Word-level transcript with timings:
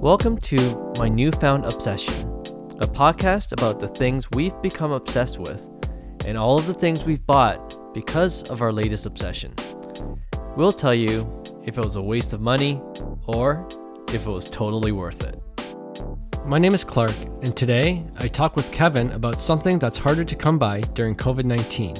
Welcome 0.00 0.38
to 0.38 0.94
My 0.98 1.10
Newfound 1.10 1.66
Obsession, 1.66 2.26
a 2.78 2.86
podcast 2.86 3.52
about 3.52 3.80
the 3.80 3.88
things 3.88 4.30
we've 4.30 4.58
become 4.62 4.92
obsessed 4.92 5.38
with 5.38 5.66
and 6.24 6.38
all 6.38 6.58
of 6.58 6.66
the 6.66 6.72
things 6.72 7.04
we've 7.04 7.26
bought 7.26 7.92
because 7.92 8.44
of 8.44 8.62
our 8.62 8.72
latest 8.72 9.04
obsession. 9.04 9.52
We'll 10.56 10.72
tell 10.72 10.94
you 10.94 11.30
if 11.66 11.76
it 11.76 11.84
was 11.84 11.96
a 11.96 12.02
waste 12.02 12.32
of 12.32 12.40
money 12.40 12.80
or 13.26 13.68
if 14.08 14.26
it 14.26 14.30
was 14.30 14.48
totally 14.48 14.90
worth 14.90 15.22
it. 15.22 15.38
My 16.46 16.58
name 16.58 16.72
is 16.72 16.82
Clark, 16.82 17.14
and 17.42 17.54
today 17.54 18.02
I 18.20 18.28
talk 18.28 18.56
with 18.56 18.72
Kevin 18.72 19.10
about 19.10 19.36
something 19.36 19.78
that's 19.78 19.98
harder 19.98 20.24
to 20.24 20.34
come 20.34 20.58
by 20.58 20.80
during 20.80 21.14
COVID 21.14 21.44
19, 21.44 21.94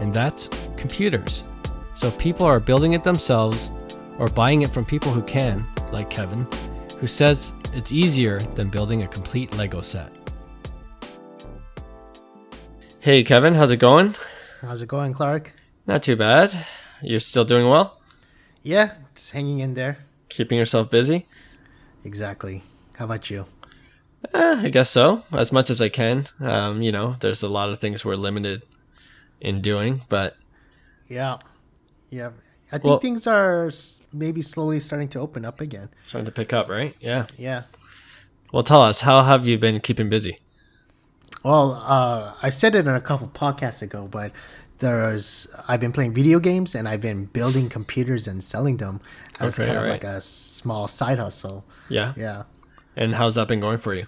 and 0.00 0.14
that's 0.14 0.48
computers. 0.78 1.44
So 1.94 2.10
people 2.12 2.46
are 2.46 2.58
building 2.58 2.94
it 2.94 3.04
themselves 3.04 3.70
or 4.18 4.28
buying 4.28 4.62
it 4.62 4.70
from 4.70 4.86
people 4.86 5.12
who 5.12 5.22
can, 5.22 5.62
like 5.92 6.08
Kevin, 6.08 6.46
who 7.04 7.08
says 7.08 7.52
it's 7.74 7.92
easier 7.92 8.38
than 8.56 8.70
building 8.70 9.02
a 9.02 9.06
complete 9.06 9.54
Lego 9.58 9.82
set. 9.82 10.10
Hey 12.98 13.22
Kevin, 13.22 13.52
how's 13.52 13.70
it 13.70 13.76
going? 13.76 14.14
How's 14.62 14.80
it 14.80 14.88
going, 14.88 15.12
Clark? 15.12 15.52
Not 15.86 16.02
too 16.02 16.16
bad. 16.16 16.56
You're 17.02 17.20
still 17.20 17.44
doing 17.44 17.68
well? 17.68 18.00
Yeah, 18.62 18.96
it's 19.12 19.32
hanging 19.32 19.58
in 19.58 19.74
there. 19.74 19.98
Keeping 20.30 20.56
yourself 20.56 20.88
busy? 20.88 21.26
Exactly. 22.06 22.62
How 22.94 23.04
about 23.04 23.28
you? 23.28 23.44
Eh, 24.32 24.60
I 24.62 24.70
guess 24.70 24.88
so. 24.88 25.24
As 25.30 25.52
much 25.52 25.68
as 25.68 25.82
I 25.82 25.90
can. 25.90 26.26
Um, 26.40 26.80
you 26.80 26.90
know, 26.90 27.16
there's 27.20 27.42
a 27.42 27.50
lot 27.50 27.68
of 27.68 27.80
things 27.80 28.02
we're 28.02 28.16
limited 28.16 28.62
in 29.42 29.60
doing, 29.60 30.00
but 30.08 30.38
Yeah. 31.06 31.36
Yeah. 32.08 32.30
I 32.74 32.78
think 32.78 32.84
Well- 32.90 32.98
things 33.00 33.26
are 33.26 33.70
maybe 34.12 34.42
slowly 34.42 34.80
starting 34.80 35.08
to 35.10 35.20
open 35.20 35.44
up 35.44 35.60
again. 35.60 35.88
starting 36.04 36.26
to 36.26 36.32
pick 36.32 36.52
up, 36.52 36.68
right? 36.68 36.94
Yeah. 37.00 37.26
Yeah. 37.38 37.62
Well, 38.52 38.62
tell 38.62 38.80
us, 38.82 39.00
how 39.00 39.22
have 39.22 39.46
you 39.46 39.58
been 39.58 39.80
keeping 39.80 40.08
busy? 40.08 40.38
Well, 41.42 41.72
uh, 41.86 42.34
I 42.42 42.50
said 42.50 42.74
it 42.74 42.80
in 42.86 42.88
a 42.88 43.00
couple 43.00 43.28
podcasts 43.28 43.82
ago, 43.82 44.08
but 44.10 44.32
there's 44.78 45.46
I've 45.68 45.80
been 45.80 45.92
playing 45.92 46.14
video 46.14 46.40
games 46.40 46.74
and 46.74 46.88
I've 46.88 47.00
been 47.00 47.26
building 47.26 47.68
computers 47.68 48.26
and 48.26 48.42
selling 48.42 48.78
them 48.78 49.00
as 49.40 49.58
Okay, 49.58 49.66
kind 49.68 49.78
of 49.78 49.84
alright. 49.84 50.02
like 50.02 50.10
a 50.16 50.20
small 50.20 50.88
side 50.88 51.18
hustle. 51.18 51.64
Yeah. 51.88 52.12
Yeah. 52.16 52.44
And 52.96 53.14
how's 53.14 53.34
that 53.36 53.48
been 53.48 53.60
going 53.60 53.78
for 53.78 53.94
you? 53.94 54.06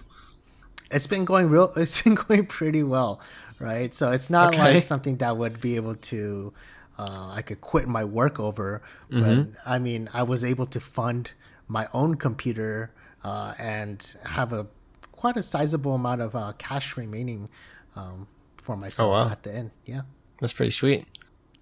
it's 0.89 1.05
been 1.05 1.25
going 1.25 1.49
real 1.49 1.73
it's 1.75 2.01
been 2.01 2.15
going 2.15 2.45
pretty 2.45 2.81
well 2.81 3.19
right 3.59 3.93
so 3.93 4.09
it's 4.11 4.29
not 4.29 4.53
Okay. 4.53 4.75
like 4.75 4.83
something 4.83 5.17
that 5.17 5.35
would 5.35 5.59
be 5.59 5.75
able 5.75 5.93
to 5.95 6.53
uh, 6.97 7.31
i 7.33 7.41
could 7.41 7.61
quit 7.61 7.87
my 7.87 8.03
work 8.03 8.39
over 8.39 8.81
but 9.09 9.47
i 9.65 9.77
mean 9.77 10.09
i 10.13 10.23
was 10.23 10.43
able 10.43 10.65
to 10.65 10.79
fund 10.79 11.31
my 11.67 11.87
own 11.93 12.15
computer 12.15 12.91
uh, 13.23 13.53
and 13.59 14.15
have 14.25 14.53
a 14.53 14.67
quite 15.11 15.35
a 15.37 15.43
sizable 15.43 15.95
amount 15.95 16.21
of 16.21 16.35
uh, 16.35 16.53
cash 16.57 16.95
remaining 16.95 17.49
um, 17.95 18.27
for 18.57 18.77
myself 18.77 19.11
wow. 19.11 19.29
at 19.29 19.43
the 19.43 19.53
end. 19.53 19.71
Yeah. 19.85 20.01
That's 20.39 20.53
pretty 20.53 20.71
sweet. 20.71 21.05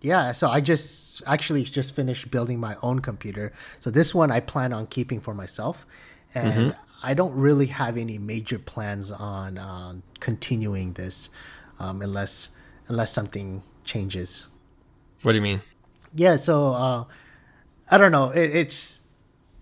yeah 0.01 0.33
so 0.33 0.49
i 0.49 0.59
just 0.59 1.23
actually 1.25 1.63
just 1.63 1.95
finished 1.95 2.29
building 2.29 2.59
my 2.59 2.75
own 2.83 2.99
computer. 2.99 3.53
So 3.79 3.89
this 3.89 4.13
one 4.13 4.29
i 4.31 4.39
plan 4.41 4.73
on 4.73 4.87
keeping 4.87 5.21
for 5.21 5.33
myself 5.33 5.85
and 6.33 6.75
i 7.01 7.13
don't 7.13 7.33
really 7.33 7.67
have 7.67 7.97
any 7.97 8.17
major 8.17 8.59
plans 8.59 9.11
on 9.11 9.57
uh, 9.57 9.93
continuing 10.19 10.93
this 10.93 11.29
um, 11.79 12.01
unless 12.01 12.49
unless 12.89 13.11
something 13.11 13.63
changes 13.85 14.47
What 15.25 15.31
do 15.33 15.37
you 15.37 15.41
mean? 15.51 15.61
yeah 16.17 16.35
so 16.37 16.55
uh, 16.85 17.03
i 17.91 17.97
don't 17.97 18.11
know. 18.17 18.29
It, 18.29 18.49
it's 18.61 19.01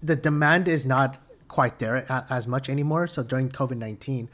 the 0.10 0.16
demand 0.16 0.68
is 0.68 0.86
not 0.86 1.10
quite 1.48 1.80
there 1.80 1.98
as 2.30 2.48
much 2.48 2.66
anymore. 2.70 3.06
So 3.08 3.24
during 3.24 3.48
covid-19 3.50 4.28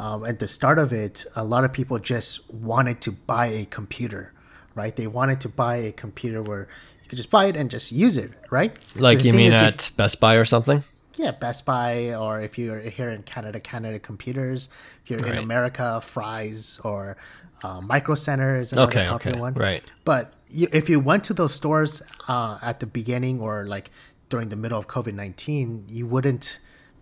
um, 0.00 0.24
at 0.30 0.38
the 0.38 0.48
start 0.48 0.78
of 0.84 0.92
it 0.92 1.24
a 1.34 1.44
lot 1.44 1.62
of 1.64 1.72
people 1.72 1.98
just 1.98 2.30
wanted 2.52 3.00
to 3.06 3.10
buy 3.12 3.46
a 3.46 3.64
computer 3.78 4.32
right? 4.74 4.94
They 4.94 5.06
wanted 5.06 5.40
to 5.40 5.48
buy 5.48 5.76
a 5.76 5.92
computer 5.92 6.42
where 6.42 6.68
you 7.02 7.08
could 7.08 7.16
just 7.16 7.30
buy 7.30 7.44
it 7.46 7.56
and 7.56 7.70
just 7.70 7.90
use 7.92 8.16
it 8.24 8.30
right? 8.50 8.72
Like 9.08 9.18
The 9.20 9.28
you 9.28 9.32
mean 9.40 9.52
is 9.52 9.60
if- 9.60 9.68
at 9.68 9.90
Best 9.96 10.20
Buy 10.20 10.34
or 10.34 10.44
something? 10.44 10.84
Yeah, 11.16 11.30
Best 11.32 11.64
Buy, 11.64 12.14
or 12.14 12.40
if 12.40 12.58
you're 12.58 12.80
here 12.80 13.10
in 13.10 13.22
Canada, 13.22 13.60
Canada 13.60 13.98
Computers. 13.98 14.68
If 15.02 15.10
you're 15.10 15.26
in 15.26 15.38
America, 15.38 16.00
Fry's 16.00 16.80
or 16.84 17.16
uh, 17.62 17.80
Micro 17.80 18.14
Center 18.14 18.58
is 18.60 18.72
another 18.72 18.90
Okay, 18.92 19.06
popular 19.08 19.36
okay, 19.36 19.40
one. 19.40 19.54
right. 19.54 19.82
But 20.04 20.34
you, 20.50 20.68
if 20.72 20.88
you 20.88 21.00
went 21.00 21.24
to 21.24 21.34
those 21.34 21.54
stores 21.54 22.02
uh, 22.28 22.58
at 22.62 22.80
the 22.80 22.86
beginning 22.86 23.40
or 23.40 23.64
like 23.64 23.90
during 24.28 24.48
the 24.48 24.56
middle 24.56 24.78
of 24.78 24.86
COVID 24.88 25.14
nineteen, 25.14 25.84
you 25.88 26.06
wouldn't 26.06 26.58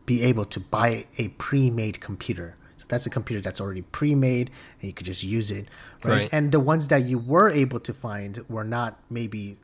be 0.06 0.22
able 0.22 0.44
to 0.44 0.60
buy 0.60 1.06
a 1.18 1.28
pre-made 1.28 2.00
computer. 2.00 2.56
So 2.76 2.86
that's 2.88 3.06
a 3.06 3.10
computer 3.10 3.40
that's 3.40 3.60
already 3.60 3.82
pre-made, 3.82 4.50
and 4.80 4.88
you 4.88 4.92
could 4.92 5.06
just 5.06 5.24
use 5.24 5.50
it, 5.50 5.66
right? 6.04 6.12
Right. 6.12 6.28
And 6.32 6.52
the 6.52 6.60
ones 6.60 6.88
that 6.88 7.02
you 7.04 7.18
were 7.18 7.48
able 7.48 7.80
to 7.80 7.94
find 7.94 8.44
were 8.48 8.64
not 8.64 9.00
maybe 9.08 9.56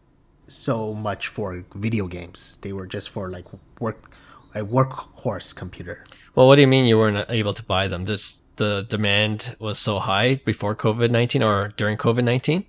so 0.47 0.95
much 0.95 1.29
for 1.29 1.65
video 1.75 2.07
games. 2.09 2.59
They 2.63 2.73
were 2.73 2.87
just 2.87 3.11
for 3.11 3.29
like 3.29 3.47
work 3.79 4.11
a 4.55 4.61
workhorse 4.61 5.55
computer. 5.55 6.05
Well, 6.35 6.47
what 6.47 6.57
do 6.57 6.63
you 6.63 6.69
mean 6.69 6.87
you 6.87 6.99
weren't 6.99 7.29
able 7.31 7.55
to 7.55 7.63
buy 7.63 7.89
them? 7.89 8.05
This 8.05 8.43
the 8.57 8.85
demand 8.89 9.57
was 9.59 9.79
so 9.79 9.99
high 10.01 10.37
before 10.45 10.75
COVID 10.77 11.11
nineteen 11.11 11.43
or 11.43 11.69
during 11.77 11.97
COVID 11.97 12.25
nineteen? 12.25 12.65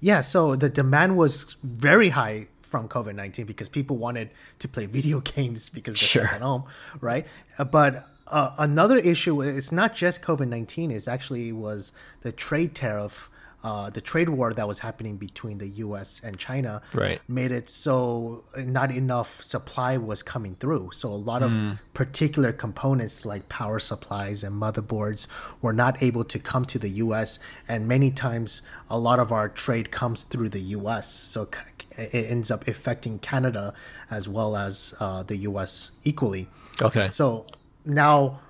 Yeah, 0.00 0.20
so 0.22 0.56
the 0.56 0.68
demand 0.68 1.16
was 1.16 1.56
very 1.62 2.10
high 2.10 2.46
from 2.62 2.88
COVID 2.88 3.14
nineteen 3.14 3.46
because 3.46 3.68
people 3.68 3.98
wanted 3.98 4.30
to 4.60 4.68
play 4.68 4.86
video 4.98 5.20
games 5.20 5.68
because 5.68 5.94
they're 6.00 6.08
Sure. 6.08 6.26
at 6.26 6.42
home, 6.42 6.64
right? 7.00 7.26
Uh, 7.58 7.64
But 7.64 8.06
uh, 8.28 8.52
another 8.58 8.96
issue, 8.96 9.42
it's 9.42 9.72
not 9.72 9.94
just 9.96 10.22
COVID 10.22 10.48
nineteen. 10.48 10.90
It's 10.90 11.08
actually 11.08 11.52
was 11.52 11.92
the 12.22 12.30
trade 12.32 12.74
tariff, 12.74 13.28
uh, 13.62 13.90
the 13.90 14.00
trade 14.00 14.28
war 14.28 14.52
that 14.52 14.66
was 14.66 14.78
happening 14.78 15.16
between 15.16 15.58
the 15.58 15.68
U.S. 15.68 16.20
and 16.24 16.38
China. 16.38 16.82
Right. 16.94 17.20
Made 17.28 17.52
it 17.52 17.68
so 17.68 18.44
not 18.56 18.90
enough 18.90 19.42
supply 19.42 19.96
was 19.96 20.22
coming 20.22 20.56
through. 20.56 20.90
So 20.92 21.08
a 21.08 21.20
lot 21.30 21.42
of 21.42 21.78
particular 21.92 22.52
components 22.52 23.26
like 23.26 23.48
power 23.48 23.78
supplies 23.78 24.42
and 24.42 24.60
motherboards 24.60 25.28
were 25.60 25.72
not 25.72 26.02
able 26.02 26.24
to 26.24 26.38
come 26.38 26.64
to 26.66 26.78
the 26.78 26.88
U.S. 26.88 27.38
And 27.68 27.86
many 27.86 28.10
times, 28.10 28.62
a 28.88 28.98
lot 28.98 29.18
of 29.18 29.32
our 29.32 29.48
trade 29.48 29.90
comes 29.90 30.22
through 30.22 30.50
the 30.50 30.60
U.S. 30.60 31.10
So 31.10 31.48
it 31.96 32.30
ends 32.30 32.50
up 32.50 32.66
affecting 32.66 33.18
Canada 33.18 33.74
as 34.10 34.28
well 34.28 34.56
as 34.56 34.94
uh, 35.00 35.22
the 35.22 35.36
U.S. 35.36 35.98
equally. 36.04 36.48
Okay. 36.80 37.08
So 37.08 37.46
now, 37.84 38.40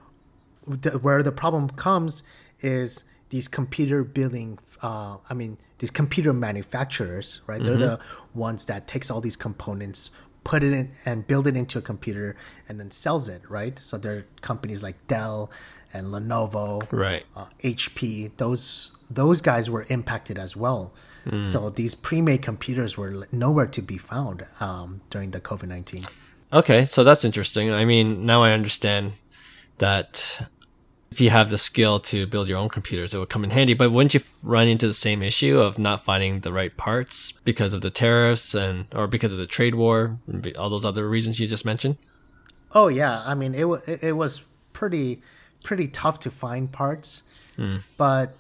the, 0.67 0.93
where 0.99 1.23
the 1.23 1.33
problem 1.33 1.69
comes 1.71 2.23
is 2.61 3.05
these 3.31 3.49
computer 3.49 4.05
building. 4.05 4.59
Uh, 4.83 5.17
I 5.29 5.35
mean, 5.35 5.59
these 5.79 5.91
computer 5.91 6.33
manufacturers, 6.33 7.41
right? 7.47 7.63
They're 7.63 7.77
the 7.77 7.99
ones 8.35 8.67
that 8.67 8.87
takes 8.87 9.11
all 9.11 9.21
these 9.21 9.37
components, 9.37 10.11
put 10.45 10.63
it 10.63 10.73
in, 10.73 10.93
and 11.07 11.27
build 11.27 11.47
it 11.47 11.57
into 11.57 11.79
a 11.79 11.83
computer, 11.83 12.37
and 12.69 12.79
then 12.79 12.91
sells 12.91 13.29
it, 13.29 13.43
right? 13.49 13.79
So 13.79 13.97
there 13.99 14.17
are 14.17 14.27
companies 14.43 14.83
like 14.83 15.07
Dell 15.07 15.51
and 15.93 16.09
Lenovo, 16.09 16.87
Right. 16.93 17.25
uh, 17.35 17.47
HP. 17.63 18.37
Those 18.37 18.93
those 19.11 19.41
guys 19.41 19.69
were 19.69 19.87
impacted 19.89 20.39
as 20.39 20.55
well. 20.57 20.93
So 21.45 21.69
these 21.71 21.95
pre-made 21.95 22.41
computers 22.43 22.97
were 22.97 23.29
nowhere 23.31 23.67
to 23.67 23.83
be 23.83 23.99
found 23.99 24.47
um, 24.59 25.01
during 25.11 25.31
the 25.33 25.41
COVID 25.41 25.69
nineteen. 25.69 26.07
Okay, 26.53 26.85
so 26.85 27.05
that's 27.05 27.25
interesting. 27.25 27.71
I 27.71 27.85
mean, 27.85 28.27
now 28.27 28.43
I 28.43 28.51
understand 28.53 29.13
that 29.79 30.49
if 31.11 31.21
you 31.21 31.31
have 31.31 31.51
the 31.51 31.59
skill 31.59 31.99
to 31.99 32.27
build 32.27 32.47
your 32.49 32.59
own 32.59 32.69
computers, 32.69 33.15
it 33.15 33.19
would 33.19 33.29
come 33.29 33.43
in 33.43 33.51
handy. 33.51 33.75
But 33.75 33.91
wouldn't 33.91 34.15
you 34.15 34.21
run 34.43 34.69
into 34.69 34.87
the 34.87 34.95
same 34.95 35.23
issue 35.23 35.59
of 35.59 35.79
not 35.79 36.05
finding 36.05 36.41
the 36.41 36.53
right 36.53 36.77
parts 36.77 37.33
because 37.45 37.75
of 37.75 37.81
the 37.81 37.91
tariffs 37.91 38.55
and 38.55 38.87
or 38.95 39.07
because 39.07 39.33
of 39.33 39.39
the 39.39 39.47
trade 39.47 39.75
war 39.75 40.19
and 40.29 40.57
all 40.57 40.71
those 40.71 40.85
other 40.85 41.09
reasons 41.09 41.41
you 41.41 41.47
just 41.49 41.65
mentioned? 41.65 41.97
Oh 42.73 42.89
yeah, 42.89 43.23
I 43.27 43.35
mean 43.35 43.55
it 43.55 43.65
wa- 43.65 43.81
it, 43.87 44.03
it 44.05 44.13
was 44.13 44.45
pretty 44.73 45.21
pretty 45.65 45.89
tough 45.89 46.21
to 46.21 46.31
find 46.31 46.71
parts, 46.71 47.23
but 47.97 48.37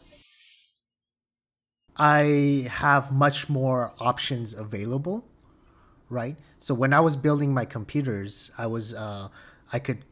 I 1.96 2.68
have 2.70 3.12
much 3.12 3.48
more 3.48 3.92
options 3.98 4.54
available, 4.54 5.24
right? 6.08 6.36
So 6.58 6.72
when 6.72 6.92
I 6.92 7.00
was 7.00 7.16
building 7.16 7.52
my 7.52 7.64
computers, 7.64 8.50
I 8.56 8.66
was 8.68 8.94
uh, 8.94 9.28
I 9.72 9.80
could 9.80 10.04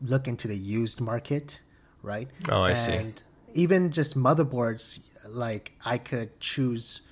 look 0.00 0.26
into 0.26 0.48
the 0.48 0.56
used 0.56 1.00
market, 1.00 1.60
right? 2.02 2.28
Oh, 2.48 2.62
I 2.62 2.74
see. 2.74 2.94
And 2.94 3.22
even 3.54 3.90
just 3.90 4.16
motherboards, 4.16 5.00
like 5.28 5.72
I 5.84 5.98
could 5.98 6.38
choose 6.40 7.02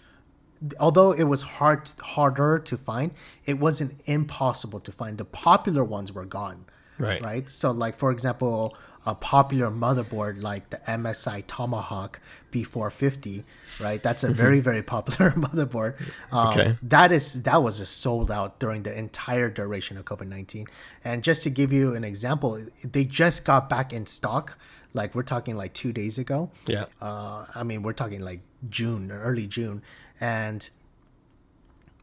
although 0.81 1.13
it 1.13 1.25
was 1.25 1.43
hard 1.43 1.91
harder 2.01 2.59
to 2.59 2.77
find, 2.77 3.13
it 3.45 3.59
wasn't 3.59 4.01
impossible 4.07 4.81
to 4.81 4.93
find. 4.93 5.19
The 5.19 5.25
popular 5.25 5.85
ones 5.85 6.13
were 6.13 6.25
gone, 6.25 6.65
Right. 6.99 7.23
Right. 7.23 7.49
So, 7.51 7.71
like 7.73 7.97
for 7.97 8.11
example, 8.13 8.77
a 9.07 9.15
popular 9.15 9.71
motherboard 9.71 10.41
like 10.41 10.71
the 10.71 10.79
MSI 10.79 11.45
Tomahawk 11.47 12.21
B450, 12.53 13.45
right? 13.81 14.03
That's 14.03 14.25
a 14.25 14.33
very 14.33 14.61
very 14.61 14.83
popular 14.83 15.31
motherboard. 15.37 16.01
Um, 16.33 16.49
Okay. 16.49 16.79
That 16.83 17.13
is 17.13 17.43
that 17.43 17.63
was 17.63 17.81
a 17.81 17.87
sold 17.87 18.31
out 18.31 18.59
during 18.61 18.83
the 18.85 18.97
entire 18.97 19.51
duration 19.51 19.97
of 19.99 20.05
COVID 20.05 20.29
nineteen. 20.29 20.67
And 21.05 21.23
just 21.25 21.43
to 21.43 21.51
give 21.51 21.73
you 21.73 21.95
an 21.95 22.05
example, 22.05 22.59
they 22.85 23.05
just 23.05 23.45
got 23.45 23.69
back 23.69 23.93
in 23.93 24.07
stock. 24.07 24.57
Like 24.93 25.15
we're 25.17 25.25
talking 25.25 25.57
like 25.57 25.75
two 25.75 25.93
days 25.93 26.19
ago. 26.19 26.51
Yeah. 26.67 26.85
Uh, 27.01 27.47
I 27.55 27.65
mean, 27.65 27.83
we're 27.83 27.93
talking 27.95 28.21
like 28.21 28.41
June, 28.71 29.11
early 29.11 29.49
June, 29.49 29.83
and 30.21 30.71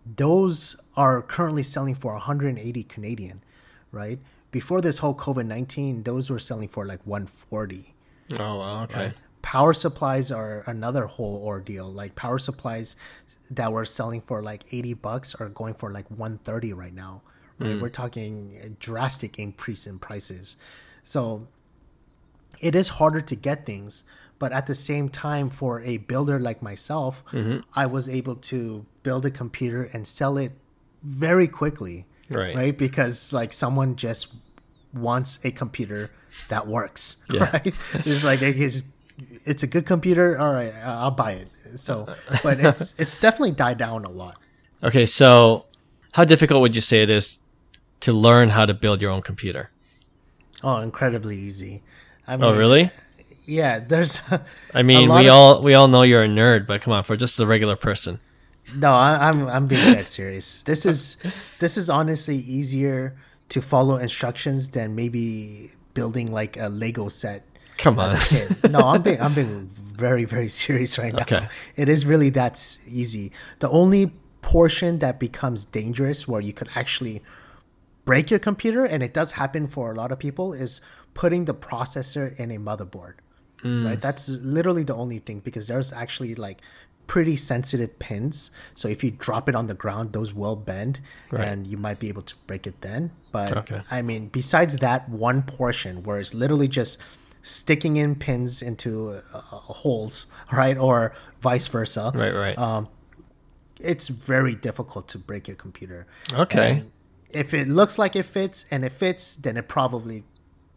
those 0.06 0.82
are 0.98 1.22
currently 1.22 1.64
selling 1.64 1.96
for 1.96 2.14
180 2.14 2.84
Canadian, 2.84 3.44
right? 3.92 4.20
Before 4.52 4.82
this 4.82 5.00
whole 5.00 5.16
COVID 5.16 5.46
19, 5.46 6.04
those 6.04 6.30
were 6.30 6.40
selling 6.40 6.68
for 6.68 6.86
like 6.86 7.00
140. 7.06 7.94
Oh, 8.34 8.58
wow, 8.58 8.84
okay. 8.84 9.14
Power 9.42 9.74
supplies 9.74 10.32
are 10.32 10.64
another 10.68 11.06
whole 11.06 11.42
ordeal. 11.44 11.92
Like 11.92 12.16
power 12.16 12.38
supplies 12.38 12.96
that 13.50 13.72
were 13.72 13.86
selling 13.86 14.22
for 14.22 14.42
like 14.42 14.66
80 14.72 14.94
bucks 14.96 15.36
are 15.36 15.50
going 15.50 15.74
for 15.74 15.92
like 15.92 16.10
130 16.10 16.74
right 16.74 16.94
now. 16.94 17.22
Right? 17.60 17.74
Hmm. 17.74 17.82
We're 17.82 17.90
talking 17.90 18.60
a 18.64 18.70
drastic 18.70 19.40
increase 19.40 19.88
in 19.88 20.00
prices. 20.00 20.58
So 21.04 21.48
it 22.60 22.76
is 22.76 22.90
harder 22.90 23.22
to 23.22 23.36
get 23.36 23.66
things, 23.66 24.04
but 24.40 24.52
at 24.52 24.68
the 24.68 24.76
same 24.76 25.10
time, 25.10 25.50
for 25.50 25.82
a 25.82 25.98
builder 25.98 26.40
like 26.40 26.62
myself, 26.62 27.24
mm-hmm. 27.32 27.60
I 27.74 27.86
was 27.86 28.08
able 28.08 28.36
to 28.36 28.86
build 29.04 29.26
a 29.26 29.32
computer 29.32 29.90
and 29.94 30.06
sell 30.06 30.38
it 30.38 30.54
very 31.04 31.48
quickly. 31.48 32.06
Right. 32.32 32.56
Right. 32.56 32.78
Because 32.78 33.34
like 33.34 33.54
someone 33.54 33.96
just 33.96 34.34
wants 34.94 35.40
a 35.44 35.52
computer 35.52 36.12
that 36.50 36.68
works. 36.68 37.18
Yeah. 37.32 37.52
Right. 37.52 37.74
It's 37.94 38.24
like 38.24 38.42
it's 38.42 38.84
it's 39.46 39.64
a 39.64 39.68
good 39.68 39.86
computer. 39.86 40.38
All 40.38 40.52
right, 40.52 40.74
I'll 40.84 41.12
buy 41.12 41.34
it. 41.34 41.48
So, 41.80 42.14
but 42.44 42.60
it's 42.60 42.94
it's 43.00 43.18
definitely 43.18 43.52
died 43.52 43.78
down 43.78 44.04
a 44.04 44.10
lot. 44.10 44.38
Okay, 44.84 45.06
so 45.06 45.66
how 46.14 46.26
difficult 46.26 46.62
would 46.62 46.76
you 46.76 46.82
say 46.82 47.04
it 47.04 47.10
is 47.10 47.40
to 48.02 48.12
learn 48.12 48.50
how 48.50 48.66
to 48.66 48.74
build 48.74 49.02
your 49.02 49.12
own 49.12 49.22
computer? 49.22 49.70
Oh, 50.64 50.78
incredibly 50.78 51.38
easy. 51.38 51.84
I 52.28 52.34
oh, 52.34 52.38
mean, 52.38 52.50
Oh, 52.50 52.58
really? 52.58 52.90
Yeah. 53.46 53.80
There's. 53.80 54.22
I 54.76 54.84
mean, 54.84 55.10
we 55.10 55.28
of- 55.28 55.34
all 55.34 55.62
we 55.62 55.74
all 55.74 55.88
know 55.88 56.02
you're 56.02 56.24
a 56.24 56.28
nerd, 56.28 56.68
but 56.68 56.82
come 56.82 56.94
on, 56.94 57.04
for 57.04 57.16
just 57.16 57.38
the 57.38 57.48
regular 57.48 57.76
person. 57.76 58.20
No, 58.76 58.94
I, 58.94 59.30
I'm 59.30 59.48
I'm 59.48 59.68
being 59.68 59.94
dead 59.94 60.08
serious. 60.08 60.64
This 60.64 60.86
is 60.86 61.18
this 61.60 61.78
is 61.78 61.90
honestly 61.90 62.38
easier 62.38 63.18
to 63.50 63.62
follow 63.62 63.98
instructions 63.98 64.70
than 64.70 64.96
maybe 64.96 65.72
building 65.94 66.32
like 66.32 66.58
a 66.58 66.70
Lego 66.70 67.10
set 67.10 67.46
Come 67.78 68.00
as 68.00 68.16
on. 68.16 68.22
a 68.22 68.26
kid. 68.26 68.72
No, 68.72 68.80
I'm 68.80 69.02
being 69.02 69.22
I'm 69.22 69.34
being 69.34 69.70
very 69.74 70.26
very 70.26 70.50
serious 70.50 70.98
right 70.98 71.14
now. 71.14 71.22
Okay. 71.22 71.48
It 71.76 71.90
is 71.90 72.06
really 72.06 72.30
that 72.32 72.54
easy. 72.88 73.32
The 73.60 73.70
only 73.70 74.14
portion 74.42 75.00
that 75.00 75.20
becomes 75.20 75.66
dangerous 75.66 76.28
where 76.28 76.42
you 76.42 76.54
could 76.54 76.70
actually 76.76 77.22
break 78.06 78.32
your 78.32 78.40
computer 78.40 78.86
and 78.86 79.04
it 79.04 79.14
does 79.14 79.34
happen 79.34 79.68
for 79.68 79.92
a 79.92 79.96
lot 79.96 80.12
of 80.12 80.20
people 80.20 80.54
is 80.54 80.82
putting 81.14 81.46
the 81.46 81.54
processor 81.54 82.38
in 82.40 82.52
a 82.52 82.58
motherboard. 82.58 83.16
Mm. 83.64 83.86
Right? 83.86 84.02
That's 84.02 84.30
literally 84.30 84.84
the 84.84 84.96
only 84.96 85.20
thing 85.20 85.40
because 85.40 85.68
there's 85.68 85.94
actually 85.94 86.34
like 86.36 86.62
pretty 87.12 87.36
sensitive 87.36 88.00
pins. 88.00 88.52
So 88.74 88.88
if 88.88 89.04
you 89.04 89.12
drop 89.12 89.50
it 89.50 89.54
on 89.54 89.68
the 89.68 89.74
ground, 89.74 90.14
those 90.14 90.34
will 90.34 90.56
bend 90.56 91.02
and 91.30 91.68
you 91.68 91.76
might 91.76 92.00
be 92.00 92.08
able 92.08 92.22
to 92.22 92.36
break 92.48 92.66
it 92.66 92.80
then. 92.80 93.12
But 93.34 93.58
Okay. 93.58 93.82
I 93.92 94.02
mean, 94.02 94.30
besides 94.30 94.78
that 94.78 95.10
one 95.10 95.42
portion 95.42 96.04
where 96.04 96.22
it's 96.22 96.34
literally 96.34 96.70
just 96.70 97.02
sticking 97.42 97.98
in 97.98 98.16
pins 98.16 98.62
into 98.62 99.10
uh, 99.10 99.22
uh, 99.34 99.40
holes, 99.40 100.28
right? 100.54 100.78
Or 100.78 101.14
vice 101.42 101.68
versa. 101.68 102.14
Right, 102.16 102.34
right. 102.34 102.58
Um, 102.58 102.88
it's 103.82 104.08
very 104.08 104.56
difficult 104.56 105.10
to 105.10 105.18
break 105.18 105.50
your 105.50 105.58
computer. 105.58 106.08
Okay. 106.32 106.70
And 106.72 106.92
if 107.30 107.54
it 107.54 107.68
looks 107.68 108.00
like 108.00 108.16
it 108.16 108.24
fits 108.24 108.64
and 108.72 108.86
it 108.86 108.94
fits, 108.94 109.36
then 109.36 109.58
it 109.58 109.68
probably 109.68 110.24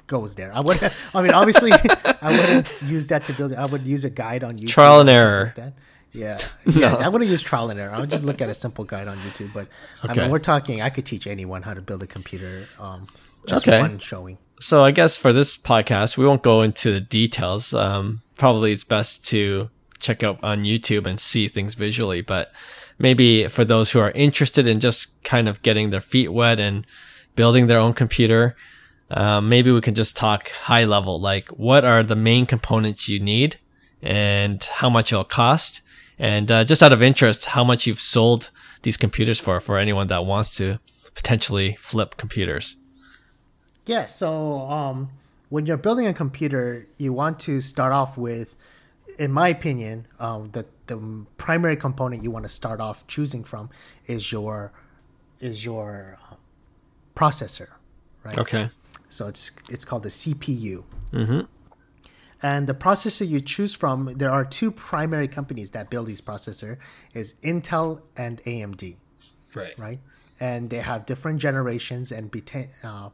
goes 0.08 0.34
there. 0.34 0.50
I 0.52 0.58
would. 0.58 0.82
I 1.14 1.22
mean, 1.22 1.30
obviously, 1.30 1.70
I 2.20 2.30
wouldn't 2.36 2.82
use 2.82 3.06
that 3.06 3.24
to 3.26 3.32
build 3.34 3.52
it. 3.52 3.58
I 3.58 3.66
would 3.66 3.86
use 3.86 4.04
a 4.04 4.10
guide 4.10 4.42
on 4.42 4.58
YouTube. 4.58 4.70
Trial 4.70 4.98
and 4.98 5.08
error. 5.08 5.44
Like 5.44 5.54
that. 5.54 5.72
Yeah, 6.14 6.38
yeah. 6.66 6.92
No. 6.92 6.98
I 6.98 7.08
wouldn't 7.08 7.30
use 7.30 7.42
trial 7.42 7.68
and 7.70 7.78
error. 7.80 7.92
I 7.92 8.00
would 8.00 8.08
just 8.10 8.24
look 8.24 8.40
at 8.40 8.48
a 8.48 8.54
simple 8.54 8.84
guide 8.84 9.08
on 9.08 9.18
YouTube. 9.18 9.52
But 9.52 9.66
I 10.02 10.14
mean, 10.14 10.30
we're 10.30 10.38
talking. 10.38 10.80
I 10.80 10.88
could 10.90 11.04
teach 11.04 11.26
anyone 11.26 11.62
how 11.62 11.74
to 11.74 11.82
build 11.82 12.02
a 12.02 12.06
computer. 12.06 12.66
Um, 12.78 13.08
just 13.46 13.66
Okay. 13.68 13.80
one 13.80 13.98
showing. 13.98 14.38
so 14.60 14.84
I 14.84 14.90
guess 14.92 15.16
for 15.16 15.32
this 15.32 15.56
podcast, 15.56 16.16
we 16.16 16.24
won't 16.26 16.42
go 16.42 16.62
into 16.62 16.94
the 16.94 17.00
details. 17.00 17.74
Um, 17.74 18.22
probably 18.38 18.72
it's 18.72 18.84
best 18.84 19.24
to 19.26 19.68
check 19.98 20.22
out 20.22 20.38
on 20.42 20.62
YouTube 20.64 21.06
and 21.06 21.18
see 21.20 21.48
things 21.48 21.74
visually. 21.74 22.22
But 22.22 22.52
maybe 22.98 23.48
for 23.48 23.64
those 23.64 23.90
who 23.90 23.98
are 23.98 24.12
interested 24.12 24.66
in 24.66 24.78
just 24.80 25.22
kind 25.24 25.48
of 25.48 25.60
getting 25.62 25.90
their 25.90 26.00
feet 26.00 26.28
wet 26.32 26.60
and 26.60 26.86
building 27.36 27.66
their 27.66 27.78
own 27.80 27.92
computer, 27.92 28.54
um, 29.10 29.48
maybe 29.48 29.70
we 29.72 29.80
can 29.80 29.94
just 29.94 30.16
talk 30.16 30.48
high 30.50 30.84
level, 30.84 31.20
like 31.20 31.48
what 31.50 31.84
are 31.84 32.02
the 32.02 32.16
main 32.16 32.46
components 32.46 33.08
you 33.08 33.18
need 33.20 33.56
and 34.02 34.62
how 34.64 34.88
much 34.88 35.12
it'll 35.12 35.24
cost. 35.24 35.80
And 36.18 36.50
uh, 36.50 36.64
just 36.64 36.82
out 36.82 36.92
of 36.92 37.02
interest, 37.02 37.46
how 37.46 37.64
much 37.64 37.86
you've 37.86 38.00
sold 38.00 38.50
these 38.82 38.96
computers 38.96 39.40
for, 39.40 39.58
for 39.60 39.78
anyone 39.78 40.06
that 40.08 40.24
wants 40.24 40.56
to 40.56 40.78
potentially 41.14 41.72
flip 41.74 42.16
computers. 42.16 42.76
Yeah, 43.86 44.06
so 44.06 44.60
um, 44.60 45.10
when 45.48 45.66
you're 45.66 45.76
building 45.76 46.06
a 46.06 46.14
computer, 46.14 46.86
you 46.96 47.12
want 47.12 47.38
to 47.40 47.60
start 47.60 47.92
off 47.92 48.16
with, 48.16 48.56
in 49.18 49.32
my 49.32 49.48
opinion, 49.48 50.06
um, 50.18 50.46
the 50.46 50.66
the 50.86 51.24
primary 51.38 51.76
component 51.76 52.22
you 52.22 52.30
want 52.30 52.44
to 52.44 52.48
start 52.48 52.78
off 52.78 53.06
choosing 53.06 53.42
from 53.42 53.70
is 54.06 54.30
your 54.30 54.72
is 55.40 55.64
your 55.64 56.18
uh, 56.30 56.34
processor, 57.14 57.68
right? 58.22 58.38
Okay. 58.38 58.70
So 59.08 59.28
it's 59.28 59.52
it's 59.68 59.84
called 59.84 60.02
the 60.02 60.08
CPU. 60.08 60.84
Mm-hmm. 61.12 61.40
And 62.42 62.66
the 62.66 62.74
processor 62.74 63.26
you 63.26 63.40
choose 63.40 63.74
from, 63.74 64.12
there 64.16 64.30
are 64.30 64.44
two 64.44 64.70
primary 64.70 65.28
companies 65.28 65.70
that 65.70 65.88
build 65.90 66.06
these 66.08 66.20
processor, 66.20 66.76
is 67.14 67.34
Intel 67.42 68.02
and 68.16 68.42
AMD 68.44 68.96
Right. 69.54 69.78
right? 69.78 70.00
And 70.40 70.68
they 70.68 70.78
have 70.80 71.06
different 71.06 71.40
generations, 71.40 72.10
and 72.12 72.30
beta- 72.30 72.68
uh, 72.82 73.10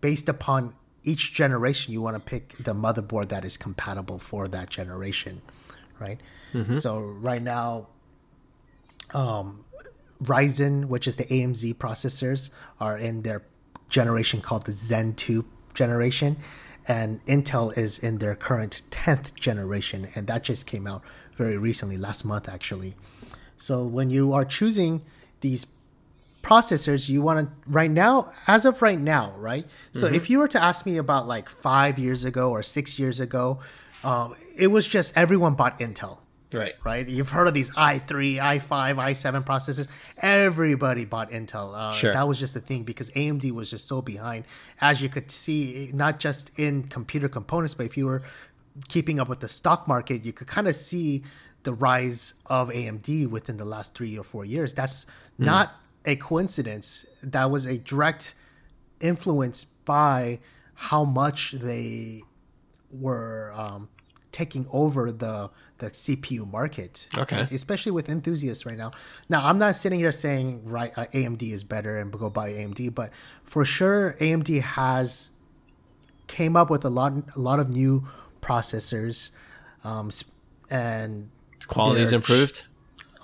based 0.00 0.28
upon 0.28 0.74
each 1.04 1.32
generation, 1.32 1.92
you 1.92 2.02
want 2.02 2.16
to 2.16 2.20
pick 2.22 2.56
the 2.58 2.74
motherboard 2.74 3.28
that 3.28 3.44
is 3.44 3.56
compatible 3.56 4.18
for 4.18 4.46
that 4.48 4.68
generation, 4.70 5.40
right? 5.98 6.20
So 6.76 7.00
right 7.00 7.42
now, 7.42 7.86
um, 9.14 9.64
Ryzen, 10.22 10.86
which 10.86 11.06
is 11.08 11.16
the 11.16 11.24
AMD 11.24 11.74
processors, 11.74 12.50
are 12.78 12.98
in 12.98 13.22
their 13.22 13.42
generation 13.88 14.40
called 14.40 14.66
the 14.66 14.72
Zen 14.72 15.14
2 15.14 15.44
generation, 15.74 16.36
and 16.88 17.24
Intel 17.26 17.76
is 17.76 17.98
in 17.98 18.18
their 18.18 18.34
current 18.34 18.82
10th 18.90 19.34
generation, 19.34 20.08
and 20.14 20.26
that 20.26 20.44
just 20.44 20.66
came 20.66 20.86
out 20.86 21.02
very 21.36 21.56
recently, 21.56 21.96
last 21.96 22.24
month 22.24 22.48
actually. 22.48 22.94
So 23.56 23.84
when 23.84 24.10
you 24.10 24.32
are 24.32 24.44
choosing 24.44 25.02
these 25.40 25.66
processors, 26.42 27.08
you 27.08 27.22
want 27.22 27.48
to 27.48 27.70
right 27.70 27.90
now, 27.90 28.32
as 28.46 28.64
of 28.64 28.82
right 28.82 28.98
now, 29.00 29.32
right? 29.38 29.64
So 29.92 30.06
if 30.06 30.28
you 30.28 30.38
were 30.38 30.48
to 30.48 30.60
ask 30.60 30.84
me 30.84 30.96
about 30.96 31.28
like 31.28 31.48
five 31.48 31.98
years 31.98 32.24
ago 32.24 32.50
or 32.50 32.62
six 32.62 32.98
years 32.98 33.20
ago, 33.20 33.60
um, 34.02 34.34
it 34.56 34.66
was 34.66 34.88
just 34.88 35.16
everyone 35.16 35.54
bought 35.54 35.78
Intel 35.78 36.18
Right. 36.54 36.74
right? 36.84 37.08
You've 37.08 37.30
heard 37.30 37.48
of 37.48 37.54
these 37.54 37.70
i3, 37.70 38.36
i5, 38.36 38.96
i7 38.96 39.44
processors. 39.44 39.88
Everybody 40.18 41.04
bought 41.04 41.30
Intel. 41.30 41.74
Uh, 41.74 41.92
Sure. 41.92 42.12
That 42.12 42.26
was 42.28 42.38
just 42.38 42.54
the 42.54 42.60
thing 42.60 42.84
because 42.84 43.10
AMD 43.10 43.50
was 43.52 43.70
just 43.70 43.86
so 43.88 44.02
behind, 44.02 44.44
as 44.80 45.02
you 45.02 45.08
could 45.08 45.30
see, 45.30 45.90
not 45.94 46.20
just 46.20 46.58
in 46.58 46.84
computer 46.84 47.28
components, 47.28 47.74
but 47.74 47.86
if 47.86 47.96
you 47.96 48.06
were 48.06 48.22
keeping 48.88 49.20
up 49.20 49.28
with 49.28 49.40
the 49.40 49.48
stock 49.48 49.86
market, 49.86 50.24
you 50.24 50.32
could 50.32 50.46
kind 50.46 50.66
of 50.68 50.74
see 50.74 51.22
the 51.62 51.72
rise 51.72 52.34
of 52.46 52.70
AMD 52.70 53.28
within 53.28 53.56
the 53.56 53.64
last 53.64 53.94
three 53.94 54.18
or 54.18 54.24
four 54.24 54.44
years. 54.44 54.74
That's 54.74 55.06
not 55.38 55.72
a 56.04 56.16
coincidence. 56.16 57.06
That 57.22 57.50
was 57.50 57.66
a 57.66 57.78
direct 57.78 58.34
influence 59.00 59.64
by 59.64 60.40
how 60.74 61.04
much 61.04 61.52
they 61.52 62.22
were 62.90 63.52
um, 63.54 63.88
taking 64.32 64.66
over 64.72 65.12
the 65.12 65.50
the 65.78 65.90
CPU 65.90 66.50
market. 66.50 67.08
Okay. 67.16 67.46
Especially 67.50 67.92
with 67.92 68.08
enthusiasts 68.08 68.64
right 68.64 68.78
now. 68.78 68.92
Now, 69.28 69.46
I'm 69.46 69.58
not 69.58 69.76
sitting 69.76 69.98
here 69.98 70.12
saying 70.12 70.64
right 70.64 70.92
uh, 70.96 71.06
AMD 71.12 71.42
is 71.42 71.64
better 71.64 71.98
and 71.98 72.10
go 72.12 72.30
buy 72.30 72.50
AMD, 72.50 72.94
but 72.94 73.12
for 73.44 73.64
sure 73.64 74.14
AMD 74.20 74.60
has 74.62 75.30
came 76.28 76.56
up 76.56 76.70
with 76.70 76.84
a 76.84 76.90
lot 76.90 77.12
a 77.36 77.40
lot 77.40 77.60
of 77.60 77.68
new 77.70 78.06
processors, 78.40 79.30
um, 79.84 80.10
and 80.70 81.30
Quality's 81.66 82.12
improved. 82.12 82.62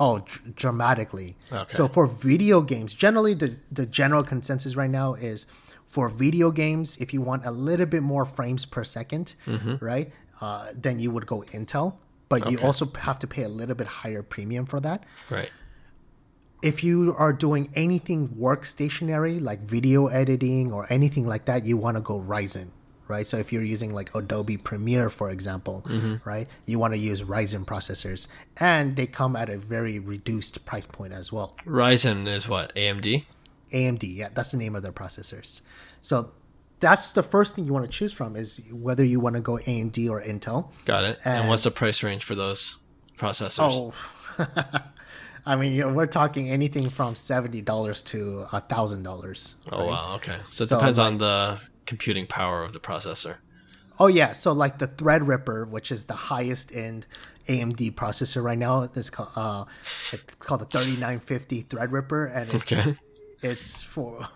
Oh, 0.00 0.18
dr- 0.20 0.54
dramatically. 0.54 1.36
Okay. 1.50 1.64
So 1.68 1.88
for 1.88 2.06
video 2.06 2.60
games, 2.60 2.94
generally 2.94 3.34
the 3.34 3.56
the 3.70 3.86
general 3.86 4.22
consensus 4.22 4.76
right 4.76 4.90
now 4.90 5.14
is 5.14 5.46
for 5.88 6.10
video 6.10 6.50
games, 6.50 6.98
if 6.98 7.14
you 7.14 7.22
want 7.22 7.46
a 7.46 7.50
little 7.50 7.86
bit 7.86 8.02
more 8.02 8.26
frames 8.26 8.66
per 8.66 8.84
2nd 8.84 9.80
right, 9.80 10.12
uh, 10.40 10.68
then 10.74 10.98
you 10.98 11.10
would 11.10 11.26
go 11.26 11.42
Intel. 11.52 11.94
But 12.28 12.50
you 12.50 12.60
also 12.60 12.84
have 13.00 13.18
to 13.20 13.26
pay 13.26 13.42
a 13.42 13.48
little 13.48 13.74
bit 13.74 13.86
higher 13.86 14.22
premium 14.22 14.66
for 14.66 14.80
that. 14.80 15.04
Right. 15.30 15.50
If 16.60 16.84
you 16.84 17.14
are 17.16 17.32
doing 17.32 17.70
anything 17.74 18.28
workstationary 18.28 19.40
like 19.40 19.60
video 19.60 20.08
editing 20.08 20.70
or 20.72 20.86
anything 20.92 21.26
like 21.26 21.46
that, 21.46 21.64
you 21.64 21.78
want 21.78 21.96
to 21.96 22.02
go 22.02 22.20
Ryzen, 22.20 22.68
right? 23.06 23.26
So 23.26 23.38
if 23.38 23.50
you're 23.50 23.62
using 23.62 23.94
like 23.94 24.14
Adobe 24.14 24.58
Premiere, 24.58 25.08
for 25.08 25.30
example, 25.30 25.86
right, 26.24 26.48
you 26.66 26.78
want 26.78 26.92
to 26.94 26.98
use 26.98 27.22
Ryzen 27.22 27.64
processors, 27.64 28.28
and 28.58 28.96
they 28.96 29.06
come 29.06 29.36
at 29.36 29.48
a 29.48 29.56
very 29.56 29.98
reduced 29.98 30.64
price 30.66 30.86
point 30.86 31.14
as 31.14 31.32
well. 31.32 31.56
Ryzen 31.64 32.28
is 32.28 32.46
what 32.46 32.74
AMD. 32.74 33.24
AMD, 33.72 34.16
yeah, 34.16 34.28
that's 34.34 34.50
the 34.50 34.58
name 34.58 34.74
of 34.74 34.82
their 34.82 34.92
processors. 34.92 35.62
So 36.00 36.32
that's 36.80 37.12
the 37.12 37.22
first 37.22 37.54
thing 37.56 37.64
you 37.64 37.72
want 37.72 37.84
to 37.86 37.90
choose 37.90 38.12
from 38.12 38.36
is 38.36 38.60
whether 38.72 39.04
you 39.04 39.20
want 39.20 39.34
to 39.36 39.40
go 39.42 39.58
AMD 39.58 40.08
or 40.10 40.22
Intel. 40.22 40.70
Got 40.84 41.04
it. 41.04 41.18
And, 41.24 41.40
And- 41.40 41.48
what's 41.48 41.64
the 41.64 41.70
price 41.70 42.02
range 42.02 42.24
for 42.24 42.34
those 42.34 42.78
processors? 43.18 43.58
Oh, 43.60 43.92
I 45.46 45.56
mean, 45.56 45.72
you 45.72 45.82
know, 45.82 45.92
we're 45.92 46.06
talking 46.06 46.50
anything 46.50 46.90
from 46.90 47.14
seventy 47.14 47.62
dollars 47.62 48.02
to 48.04 48.46
a 48.52 48.60
thousand 48.60 49.02
dollars. 49.02 49.54
Oh, 49.72 49.86
wow. 49.86 50.14
Okay. 50.16 50.36
So 50.50 50.64
it 50.64 50.68
So, 50.68 50.78
depends 50.78 50.98
like- 50.98 51.12
on 51.12 51.18
the 51.18 51.60
computing 51.86 52.26
power 52.26 52.62
of 52.64 52.72
the 52.72 52.80
processor. 52.80 53.36
Oh 54.00 54.06
yeah, 54.06 54.30
so 54.30 54.52
like 54.52 54.78
the 54.78 54.86
Threadripper, 54.86 55.68
which 55.68 55.90
is 55.90 56.04
the 56.04 56.14
highest 56.14 56.72
end 56.72 57.04
AMD 57.48 57.94
processor 57.96 58.44
right 58.44 58.56
now, 58.58 58.82
it's 58.82 59.10
called 59.10 59.30
uh, 59.34 59.64
it's 60.12 60.34
called 60.46 60.60
the 60.60 60.66
thirty 60.66 60.96
nine 60.96 61.18
fifty 61.18 61.64
Threadripper, 61.64 62.30
and 62.32 62.48
it's 62.54 62.86
Okay. 62.86 62.96
it's 63.42 63.82
for 63.82 64.28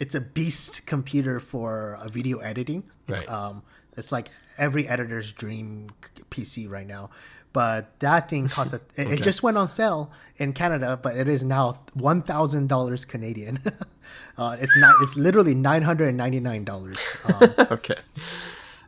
it's 0.00 0.14
a 0.14 0.20
beast 0.20 0.86
computer 0.86 1.38
for 1.38 1.96
uh, 2.00 2.08
video 2.08 2.38
editing. 2.38 2.84
Right. 3.06 3.28
Um, 3.28 3.62
it's 3.96 4.10
like 4.10 4.30
every 4.58 4.88
editor's 4.88 5.30
dream 5.30 5.90
PC 6.30 6.68
right 6.68 6.86
now. 6.86 7.10
But 7.52 7.98
that 8.00 8.28
thing 8.30 8.48
costs 8.48 8.72
a, 8.72 8.76
it, 8.96 9.18
it 9.18 9.22
just 9.22 9.42
went 9.42 9.58
on 9.58 9.68
sale 9.68 10.10
in 10.36 10.52
Canada, 10.52 10.98
but 11.00 11.16
it 11.16 11.28
is 11.28 11.44
now 11.44 11.78
one 11.94 12.22
thousand 12.22 12.68
dollars 12.68 13.04
Canadian. 13.04 13.60
uh, 14.38 14.56
it's 14.58 14.76
not. 14.76 14.94
It's 15.02 15.16
literally 15.16 15.54
nine 15.54 15.82
hundred 15.82 16.08
and 16.08 16.16
ninety 16.16 16.40
nine 16.40 16.64
dollars. 16.64 16.98
Um, 17.24 17.54
okay. 17.70 17.96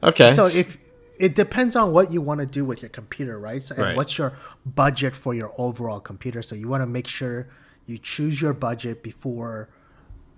Okay. 0.04 0.33
so 0.33 0.47
if 0.47 0.78
it 1.19 1.35
depends 1.35 1.76
on 1.76 1.92
what 1.92 2.11
you 2.11 2.21
want 2.23 2.40
to 2.40 2.47
do 2.47 2.64
with 2.64 2.83
your 2.83 2.88
computer, 2.88 3.38
right? 3.38 3.62
So, 3.62 3.75
and 3.75 3.85
Right. 3.85 3.97
what's 3.97 4.16
your 4.16 4.33
budget 4.64 5.14
for 5.14 5.35
your 5.35 5.52
overall 5.59 6.00
computer? 6.00 6.42
So 6.42 6.54
you 6.54 6.69
want 6.69 6.83
to 6.83 6.87
make 6.87 7.07
sure 7.07 7.49
you 7.87 7.99
choose 7.99 8.40
your 8.40 8.52
budget 8.52 9.02
before 9.02 9.69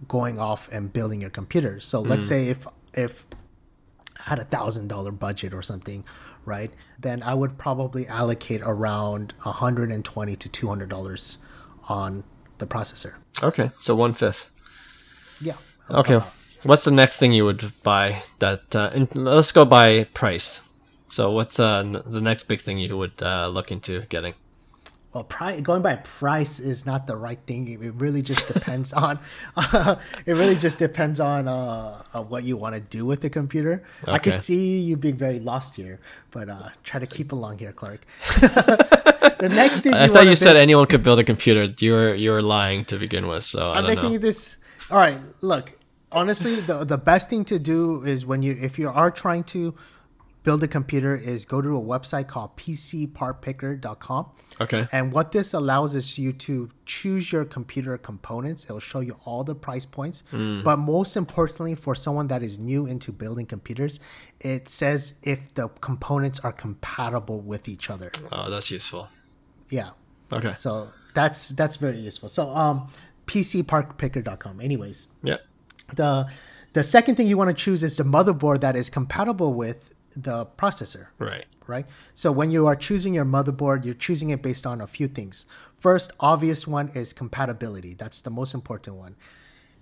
going 0.09 0.39
off 0.39 0.69
and 0.73 0.93
building 0.93 1.21
your 1.21 1.31
computer. 1.31 1.81
So 1.81 2.01
let's 2.01 2.27
say 2.27 2.49
if 2.49 2.67
if 2.93 3.25
I 4.21 4.31
had 4.31 4.39
a 4.39 4.45
thousand 4.45 4.89
dollar 4.89 5.13
budget 5.13 5.53
or 5.53 5.63
something, 5.63 6.05
right? 6.45 6.73
Then 6.99 7.23
I 7.23 7.35
would 7.35 7.59
probably 7.59 8.07
allocate 8.07 8.63
around 8.63 9.35
hundred 9.41 9.91
and 9.91 10.05
twenty 10.05 10.37
to 10.37 10.49
two 10.49 10.69
hundred 10.69 10.89
dollars 10.89 11.39
on 11.89 12.25
the 12.59 12.67
processor. 12.67 13.15
okay. 13.43 13.71
So 13.81 13.95
one 13.95 14.15
fifth. 14.15 14.51
Yeah. 15.41 15.57
Okay. 15.91 16.21
What's 16.63 16.85
the 16.85 16.91
next 16.93 17.19
thing 17.19 17.33
you 17.33 17.45
would 17.45 17.73
buy 17.83 18.23
that 18.39 18.75
uh, 18.75 18.91
let's 19.15 19.53
go 19.53 19.65
by 19.65 20.05
price. 20.15 20.63
So 21.09 21.31
what's 21.31 21.61
uh, 21.61 21.83
the 22.07 22.21
next 22.21 22.45
big 22.45 22.61
thing 22.61 22.79
you 22.79 22.97
would 22.97 23.23
uh, 23.23 23.49
look 23.49 23.71
into 23.71 24.01
getting? 24.09 24.35
Well, 25.15 25.23
pri- 25.23 25.61
going 25.61 25.81
by 25.81 25.95
price 25.95 26.59
is 26.59 26.85
not 26.85 27.07
the 27.07 27.17
right 27.17 27.39
thing. 27.47 27.69
It, 27.69 27.95
really 27.95 28.21
just 28.21 28.49
depends 28.53 28.93
on. 28.93 29.21
it 30.27 30.33
really 30.33 30.57
just 30.57 30.79
depends 30.79 31.21
on 31.21 31.47
uh, 31.47 32.03
uh, 32.13 32.23
what 32.23 32.43
you 32.43 32.57
want 32.57 32.75
to 32.75 32.81
do 32.81 33.07
with 33.07 33.21
the 33.21 33.31
computer. 33.31 33.85
I 34.07 34.19
could 34.19 34.35
see 34.35 34.81
you 34.81 34.97
being 34.97 35.17
very 35.17 35.39
lost 35.39 35.77
here, 35.77 36.01
but 36.33 36.49
uh, 36.49 36.71
try 36.83 36.99
to 36.99 37.07
keep 37.07 37.31
along 37.31 37.59
here, 37.59 37.73
Clark. 37.73 38.01
the 38.41 39.51
next 39.53 39.83
thing 39.83 39.95
I 39.95 40.07
you 40.07 40.13
thought 40.13 40.27
you 40.27 40.37
said 40.37 40.57
anyone 40.57 40.87
could 40.87 41.05
build 41.05 41.21
a 41.21 41.25
computer. 41.25 41.73
You 41.79 41.93
were 41.93 42.15
you 42.15 42.33
were 42.33 42.41
lying 42.41 42.85
to 42.87 42.99
begin 42.99 43.29
with, 43.29 43.45
so 43.45 43.71
I 43.71 43.79
I'm 43.79 43.87
don't 43.87 43.95
making 43.95 44.13
know. 44.13 44.19
this. 44.19 44.59
All 44.91 44.99
right, 44.99 45.21
look. 45.43 45.73
Honestly, 46.11 46.61
the 46.61 46.85
the 46.85 46.99
best 46.99 47.31
thing 47.31 47.45
to 47.47 47.59
do 47.59 48.03
is 48.03 48.27
when 48.27 48.43
you 48.43 48.57
if 48.61 48.79
you 48.79 48.89
are 48.89 49.11
trying 49.11 49.45
to 49.45 49.75
build 50.45 50.63
a 50.63 50.69
computer 50.69 51.17
is 51.17 51.45
go 51.45 51.61
to 51.61 51.77
a 51.77 51.81
website 51.81 52.29
called 52.29 52.57
pcpartpicker.com. 52.57 54.31
Okay. 54.61 54.87
And 54.93 55.13
what 55.13 55.33
this 55.33 55.53
allows 55.55 55.95
is 55.95 56.19
you 56.19 56.33
to 56.33 56.71
choose 56.87 57.33
your 57.33 57.45
computer 57.45 57.99
components. 57.99 58.65
It'll 58.65 58.79
show 58.81 59.01
you 59.01 59.17
all 59.25 59.43
the 59.45 59.55
price 59.55 59.85
points. 59.85 60.23
But 60.31 60.77
most 60.79 61.17
importantly, 61.17 61.75
for 61.75 61.95
someone 61.95 62.29
that 62.29 62.43
is 62.43 62.59
new 62.59 62.87
into 62.87 63.11
building 63.13 63.47
computers, 63.47 64.01
it 64.41 64.69
says 64.69 65.19
if 65.23 65.55
the 65.55 65.69
components 65.81 66.39
are 66.41 66.53
compatible 66.53 67.41
with 67.41 67.69
each 67.69 67.91
other. 67.91 68.11
Oh, 68.31 68.49
that's 68.51 68.71
useful. 68.71 69.09
Yeah. 69.71 69.91
Okay. 70.33 70.55
So 70.55 70.89
that's 71.15 71.49
that's 71.51 71.77
very 71.77 71.99
useful. 71.99 72.29
So 72.29 72.49
um 72.55 72.89
pcpartpicker.com. 73.27 74.61
Anyways, 74.61 75.09
Yeah. 75.23 75.39
the 75.95 76.29
the 76.73 76.83
second 76.83 77.15
thing 77.17 77.27
you 77.27 77.37
want 77.39 77.51
to 77.51 77.55
choose 77.65 77.83
is 77.83 77.97
the 77.97 78.05
motherboard 78.05 78.61
that 78.61 78.77
is 78.77 78.91
compatible 78.91 79.55
with 79.55 79.95
the 80.17 80.47
processor 80.47 81.09
Right. 81.19 81.45
Right? 81.67 81.87
So 82.15 82.33
when 82.33 82.51
you 82.51 82.67
are 82.67 82.77
choosing 82.77 83.15
your 83.15 83.25
motherboard, 83.25 83.85
you're 83.85 83.95
choosing 83.95 84.31
it 84.31 84.43
based 84.43 84.67
on 84.67 84.81
a 84.81 84.87
few 84.87 85.09
things. 85.09 85.47
First, 85.77 86.13
obvious 86.21 86.67
one 86.67 86.89
is 86.95 87.13
compatibility. 87.13 87.95
That's 87.95 88.21
the 88.21 88.31
most 88.31 88.55
important 88.55 88.97
one. 88.97 89.17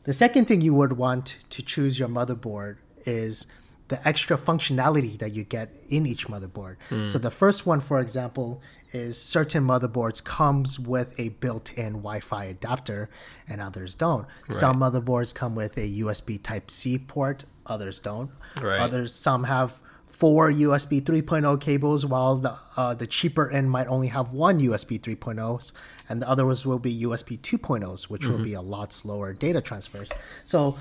The 0.05 0.13
second 0.13 0.47
thing 0.47 0.61
you 0.61 0.75
would 0.75 0.95
want 0.95 1.37
to 1.51 1.63
choose 1.63 1.99
your 1.99 2.09
motherboard 2.09 2.79
is 3.07 3.47
the 3.89 4.09
extra 4.09 4.39
functionality 4.39 5.19
that 5.19 5.35
you 5.35 5.45
get 5.45 5.71
in 5.89 6.07
each 6.07 6.27
motherboard. 6.27 6.77
Hmm. 6.89 7.09
So 7.09 7.19
the 7.19 7.31
first 7.31 7.67
one, 7.67 7.81
for 7.81 8.01
example, 8.01 8.63
is 8.93 9.21
certain 9.21 9.65
motherboards 9.65 10.25
comes 10.25 10.81
with 10.81 11.19
a 11.21 11.29
built-in 11.29 11.95
Wi-Fi 11.95 12.45
adapter 12.45 13.11
and 13.49 13.61
others 13.61 13.95
don't. 13.95 14.27
Some 14.49 14.81
motherboards 14.81 15.35
come 15.35 15.55
with 15.55 15.77
a 15.77 15.89
USB 16.01 16.43
Type 16.43 16.71
C 16.71 16.99
port, 16.99 17.45
others 17.67 18.01
don't. 18.01 18.31
Right. 18.61 18.81
Others 18.81 19.15
some 19.15 19.45
have 19.45 19.79
four 20.13 20.53
USB 20.53 21.01
3.0 21.03 21.61
cables, 21.61 22.07
while 22.07 22.37
the 22.37 22.55
uh, 22.77 22.95
the 22.95 23.07
cheaper 23.07 23.51
end 23.51 23.71
might 23.71 23.89
only 23.89 24.09
have 24.09 24.33
one 24.33 24.61
USB 24.61 25.01
3.0s, 25.01 25.73
and 26.09 26.23
the 26.23 26.29
other 26.29 26.47
ones 26.47 26.65
will 26.65 26.79
be 26.79 27.03
USB 27.03 27.39
2.0s, 27.41 28.05
which 28.05 28.27
will 28.29 28.39
be 28.43 28.55
a 28.55 28.61
lot 28.61 28.93
slower 28.93 29.33
data 29.33 29.61
transfers. 29.61 30.13
So 30.45 30.77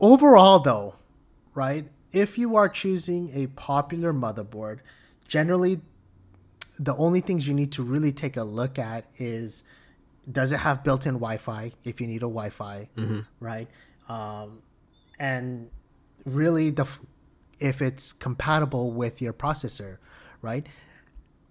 overall, 0.00 0.60
though, 0.60 0.94
right, 1.54 1.86
if 2.12 2.38
you 2.38 2.54
are 2.56 2.68
choosing 2.68 3.30
a 3.34 3.48
popular 3.48 4.12
motherboard, 4.12 4.80
generally 5.26 5.80
the 6.78 6.94
only 6.96 7.20
things 7.20 7.48
you 7.48 7.54
need 7.54 7.72
to 7.72 7.82
really 7.82 8.12
take 8.12 8.36
a 8.36 8.44
look 8.44 8.78
at 8.78 9.06
is 9.16 9.64
does 10.30 10.52
it 10.52 10.58
have 10.58 10.84
built-in 10.84 11.14
Wi-Fi 11.14 11.72
if 11.84 12.00
you 12.00 12.06
need 12.06 12.18
a 12.22 12.28
Wi-Fi, 12.28 12.88
right? 13.40 13.68
Um, 14.08 14.60
and 15.18 15.70
really 16.24 16.70
the 16.70 16.86
if 17.58 17.80
it's 17.80 18.12
compatible 18.12 18.90
with 18.90 19.22
your 19.22 19.32
processor, 19.32 19.98
right? 20.42 20.66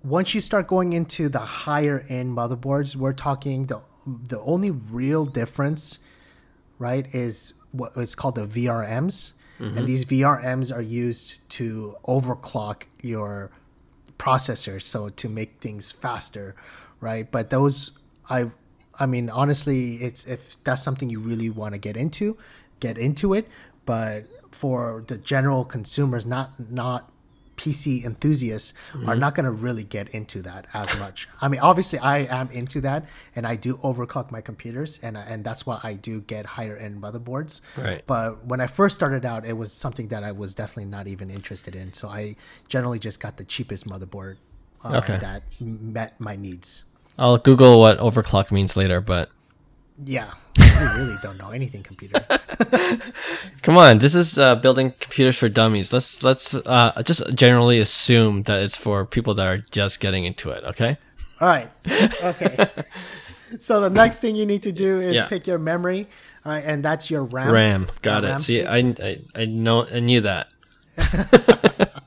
Once 0.04 0.36
you 0.36 0.42
start 0.42 0.68
going 0.68 0.94
into 0.94 1.30
the 1.30 1.40
higher 1.40 2.06
end 2.10 2.36
motherboards, 2.36 2.96
we're 2.96 3.14
talking 3.14 3.64
the 3.64 3.82
the 4.06 4.40
only 4.42 4.70
real 4.70 5.26
difference, 5.26 6.00
right, 6.78 7.08
is 7.14 7.54
what 7.72 7.92
it's 7.96 8.14
called 8.14 8.36
the 8.36 8.46
VRMs, 8.46 9.34
and 9.58 9.76
mm-hmm. 9.76 9.86
these 9.86 10.06
VRMs 10.06 10.76
are 10.76 10.82
used 10.82 11.48
to 11.52 11.96
overclock 12.08 12.84
your 13.02 13.52
processor, 14.18 14.82
so 14.82 15.10
to 15.10 15.30
make 15.30 15.60
things 15.60 15.92
faster, 15.92 16.56
right? 17.00 17.30
But 17.32 17.50
those 17.50 17.98
I 18.30 18.52
I 19.00 19.06
mean 19.06 19.30
honestly, 19.30 19.96
it's 19.96 20.26
if 20.26 20.62
that's 20.64 20.84
something 20.84 21.10
you 21.10 21.20
really 21.20 21.50
want 21.50 21.74
to 21.74 21.80
get 21.80 21.98
into, 21.98 22.38
get 22.80 22.98
into 22.98 23.34
it, 23.34 23.48
but 23.86 24.26
for 24.56 25.04
the 25.08 25.18
general 25.18 25.66
consumers, 25.66 26.26
not 26.26 26.52
not 26.72 27.12
PC 27.58 28.04
enthusiasts 28.04 28.74
are 29.08 29.16
not 29.16 29.34
going 29.34 29.46
to 29.46 29.52
really 29.52 29.86
get 29.86 30.10
into 30.10 30.42
that 30.42 30.68
as 30.74 31.00
much. 31.00 31.26
I 31.42 31.48
mean, 31.48 31.62
obviously, 31.62 32.00
I 32.00 32.20
am 32.40 32.50
into 32.52 32.82
that, 32.82 33.06
and 33.34 33.48
I 33.48 33.56
do 33.56 33.78
overclock 33.78 34.30
my 34.30 34.42
computers, 34.42 35.00
and 35.02 35.16
and 35.16 35.44
that's 35.46 35.66
why 35.66 35.80
I 35.82 35.94
do 35.94 36.20
get 36.20 36.46
higher 36.46 36.76
end 36.76 37.02
motherboards. 37.02 37.62
Right. 37.78 38.04
But 38.06 38.46
when 38.46 38.60
I 38.60 38.68
first 38.68 38.96
started 38.96 39.26
out, 39.26 39.46
it 39.46 39.54
was 39.54 39.72
something 39.72 40.10
that 40.10 40.22
I 40.24 40.34
was 40.34 40.54
definitely 40.54 40.92
not 40.92 41.08
even 41.08 41.30
interested 41.30 41.76
in. 41.76 41.94
So 41.94 42.10
I 42.10 42.36
generally 42.68 43.00
just 43.00 43.22
got 43.22 43.38
the 43.38 43.46
cheapest 43.46 43.88
motherboard 43.88 44.36
uh, 44.84 44.98
Okay. 44.98 45.18
that 45.18 45.44
met 45.62 46.20
my 46.20 46.36
needs. 46.36 46.84
I'll 47.18 47.38
Google 47.38 47.80
what 47.80 47.98
overclock 48.00 48.52
means 48.52 48.76
later, 48.76 49.00
but 49.00 49.30
Yeah, 50.04 50.32
I 50.60 50.96
really 50.98 51.16
don't 51.22 51.38
know 51.38 51.52
anything 51.52 51.82
computer. 51.84 52.20
come 53.62 53.78
on, 53.78 54.00
this 54.00 54.14
is 54.14 54.38
uh, 54.38 54.56
building 54.56 54.94
computers 55.00 55.38
for 55.38 55.48
dummies. 55.48 55.94
Let's 55.94 56.22
let's 56.22 56.54
uh, 56.54 57.02
just 57.06 57.24
generally 57.34 57.80
assume 57.80 58.44
that 58.44 58.62
it's 58.62 58.76
for 58.76 59.06
people 59.06 59.34
that 59.36 59.48
are 59.48 59.58
just 59.72 60.00
getting 60.02 60.26
into 60.26 60.50
it. 60.52 60.64
Okay. 60.66 60.98
All 61.40 61.48
right. 61.48 61.70
Okay. 62.24 62.70
so 63.60 63.80
the 63.80 63.90
next 63.90 64.20
thing 64.20 64.36
you 64.36 64.46
need 64.46 64.64
to 64.64 64.72
do 64.74 65.00
is 65.00 65.16
Yeah. 65.16 65.28
pick 65.28 65.48
your 65.48 65.60
memory, 65.60 66.08
right, 66.46 66.64
and 66.66 66.84
that's 66.84 67.10
your 67.10 67.24
RAM. 67.24 67.52
RAM. 67.54 67.88
Got 68.02 68.24
Uh, 68.24 68.28
it. 68.28 68.30
RAM 68.32 68.40
See, 68.40 68.66
I. 68.66 68.78
I 69.02 69.20
I 69.34 69.46
know 69.46 69.86
I 69.88 70.00
knew 70.02 70.22
that. 70.22 70.50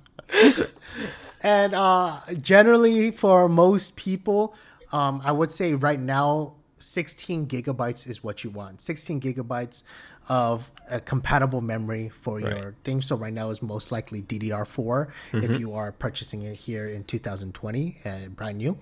And 1.40 1.73
uh, 1.75 2.18
generally, 2.42 3.12
for 3.12 3.49
most 3.49 3.95
people, 3.97 4.54
um, 4.92 5.23
I 5.25 5.30
would 5.30 5.52
say 5.52 5.75
right 5.75 6.00
now, 6.00 6.54
16 6.79 7.47
gigabytes 7.47 8.09
is 8.09 8.23
what 8.23 8.45
you 8.45 8.51
want. 8.51 8.81
16 8.81 9.21
gigabytes 9.21 9.83
of 10.29 10.71
a 10.91 11.01
compatible 11.01 11.61
memory 11.61 12.09
for 12.09 12.41
your 12.41 12.75
thing. 12.85 13.01
So 13.03 13.17
right 13.17 13.33
now 13.33 13.51
is 13.51 13.63
most 13.63 13.91
likely 13.93 14.23
DDR4 14.23 15.09
if 15.33 15.59
you 15.61 15.73
are 15.75 15.93
purchasing 15.93 16.43
it 16.43 16.55
here 16.55 16.87
in 16.87 17.05
2020 17.05 17.99
and 18.05 18.37
brand 18.37 18.59
new. 18.59 18.79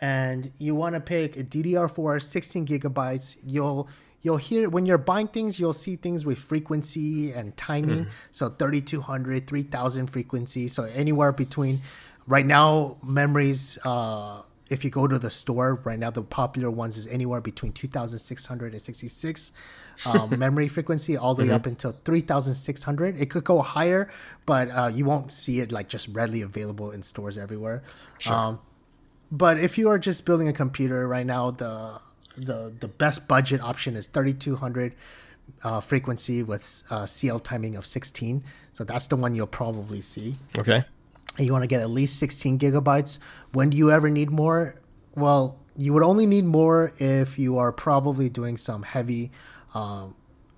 And 0.00 0.52
you 0.58 0.74
want 0.74 0.94
to 0.94 1.00
pick 1.00 1.36
a 1.36 1.42
DDR4 1.44 2.22
16 2.22 2.66
gigabytes. 2.66 3.36
You'll 3.44 3.88
you'll 4.22 4.36
hear 4.36 4.68
when 4.68 4.86
you're 4.86 4.98
buying 4.98 5.28
things, 5.28 5.58
you'll 5.58 5.72
see 5.72 5.96
things 5.96 6.24
with 6.24 6.38
frequency 6.38 7.32
and 7.32 7.56
timing. 7.56 8.06
So 8.30 8.48
3200, 8.48 9.46
3000 9.46 10.06
frequency. 10.08 10.68
So 10.68 10.84
anywhere 10.84 11.32
between 11.32 11.80
right 12.26 12.46
now 12.46 12.96
memories 13.02 13.78
uh 13.84 14.42
if 14.68 14.84
you 14.84 14.90
go 14.90 15.06
to 15.06 15.18
the 15.18 15.30
store 15.30 15.80
right 15.84 15.98
now 15.98 16.10
the 16.10 16.22
popular 16.22 16.70
ones 16.70 16.96
is 16.96 17.06
anywhere 17.06 17.40
between 17.40 17.72
2666 17.72 19.52
um, 20.06 20.38
memory 20.38 20.68
frequency 20.68 21.16
all 21.16 21.34
the 21.34 21.44
way 21.44 21.50
up 21.50 21.66
until 21.66 21.92
3600 21.92 23.20
it 23.20 23.30
could 23.30 23.44
go 23.44 23.62
higher 23.62 24.10
but 24.46 24.68
uh, 24.68 24.90
you 24.92 25.04
won't 25.04 25.32
see 25.32 25.60
it 25.60 25.72
like 25.72 25.88
just 25.88 26.08
readily 26.08 26.42
available 26.42 26.90
in 26.90 27.02
stores 27.02 27.36
everywhere 27.38 27.82
um, 28.26 28.58
but 29.30 29.58
if 29.58 29.76
you 29.76 29.88
are 29.88 29.98
just 29.98 30.24
building 30.24 30.48
a 30.48 30.52
computer 30.52 31.06
right 31.06 31.26
now, 31.26 31.50
the 31.50 32.00
the 32.36 32.72
the 32.78 32.88
best 32.88 33.28
budget 33.28 33.60
option 33.60 33.96
is 33.96 34.06
3200 34.06 34.94
uh, 35.64 35.80
frequency 35.80 36.42
with 36.42 36.84
uh, 36.90 37.04
CL 37.04 37.40
timing 37.40 37.76
of 37.76 37.84
16. 37.84 38.44
So 38.72 38.84
that's 38.84 39.06
the 39.08 39.16
one 39.16 39.34
you'll 39.34 39.46
probably 39.46 40.00
see. 40.00 40.36
Okay. 40.56 40.84
And 41.38 41.46
you 41.46 41.52
want 41.52 41.62
to 41.62 41.68
get 41.68 41.80
at 41.80 41.88
least 41.88 42.18
16 42.18 42.58
gigabytes. 42.58 43.18
When 43.52 43.70
do 43.70 43.76
you 43.76 43.90
ever 43.90 44.10
need 44.10 44.30
more? 44.30 44.74
Well, 45.14 45.58
you 45.76 45.92
would 45.94 46.02
only 46.02 46.26
need 46.26 46.44
more 46.44 46.92
if 46.98 47.38
you 47.38 47.56
are 47.58 47.70
probably 47.72 48.28
doing 48.28 48.56
some 48.56 48.82
heavy 48.82 49.30
um, 49.74 50.16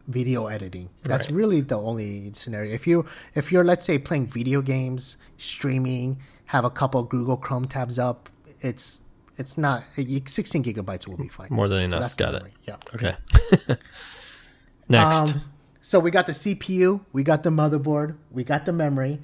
video 0.08 0.46
editing. 0.46 0.88
That's 1.04 1.26
Right. 1.28 1.37
really 1.37 1.60
the 1.60 1.78
only 1.78 2.32
scenario. 2.32 2.72
If 2.75 2.87
you 2.87 3.04
if 3.34 3.52
you're 3.52 3.62
let's 3.64 3.84
say 3.84 3.99
playing 3.99 4.26
video 4.28 4.62
games, 4.62 5.18
streaming, 5.37 6.18
have 6.46 6.64
a 6.64 6.70
couple 6.70 7.02
Google 7.02 7.37
Chrome 7.37 7.66
tabs 7.66 7.99
up, 7.99 8.30
it's 8.60 9.02
it's 9.37 9.56
not 9.58 9.84
16 9.96 10.64
gigabytes 10.64 11.06
will 11.06 11.16
be 11.18 11.28
fine. 11.28 11.49
More 11.50 11.68
than 11.68 11.80
enough. 11.80 12.00
that's 12.00 12.16
the 12.16 12.25
Got 12.25 12.34
it. 12.37 12.42
memory, 12.42 12.54
Yeah. 12.66 12.76
Okay. 12.94 13.76
Next. 14.88 15.20
Um, 15.34 15.40
so 15.82 15.99
we 16.00 16.10
got 16.10 16.26
the 16.26 16.32
CPU, 16.32 17.00
we 17.12 17.22
got 17.22 17.42
the 17.42 17.50
motherboard, 17.50 18.16
we 18.30 18.44
got 18.44 18.64
the 18.66 18.72
memory. 18.72 19.20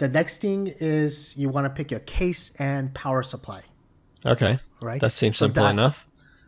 The 0.00 0.08
next 0.08 0.40
thing 0.44 0.60
is 0.80 1.36
you 1.36 1.48
want 1.54 1.64
to 1.66 1.70
pick 1.78 1.90
your 1.94 2.00
case 2.18 2.52
and 2.58 2.92
power 2.94 3.22
supply. 3.22 3.62
okay. 4.32 4.58
right. 4.80 5.00
That 5.00 5.12
seems 5.12 5.36
So 5.38 5.46
simple 5.46 5.62
that- 5.64 5.76
enough. 5.78 6.06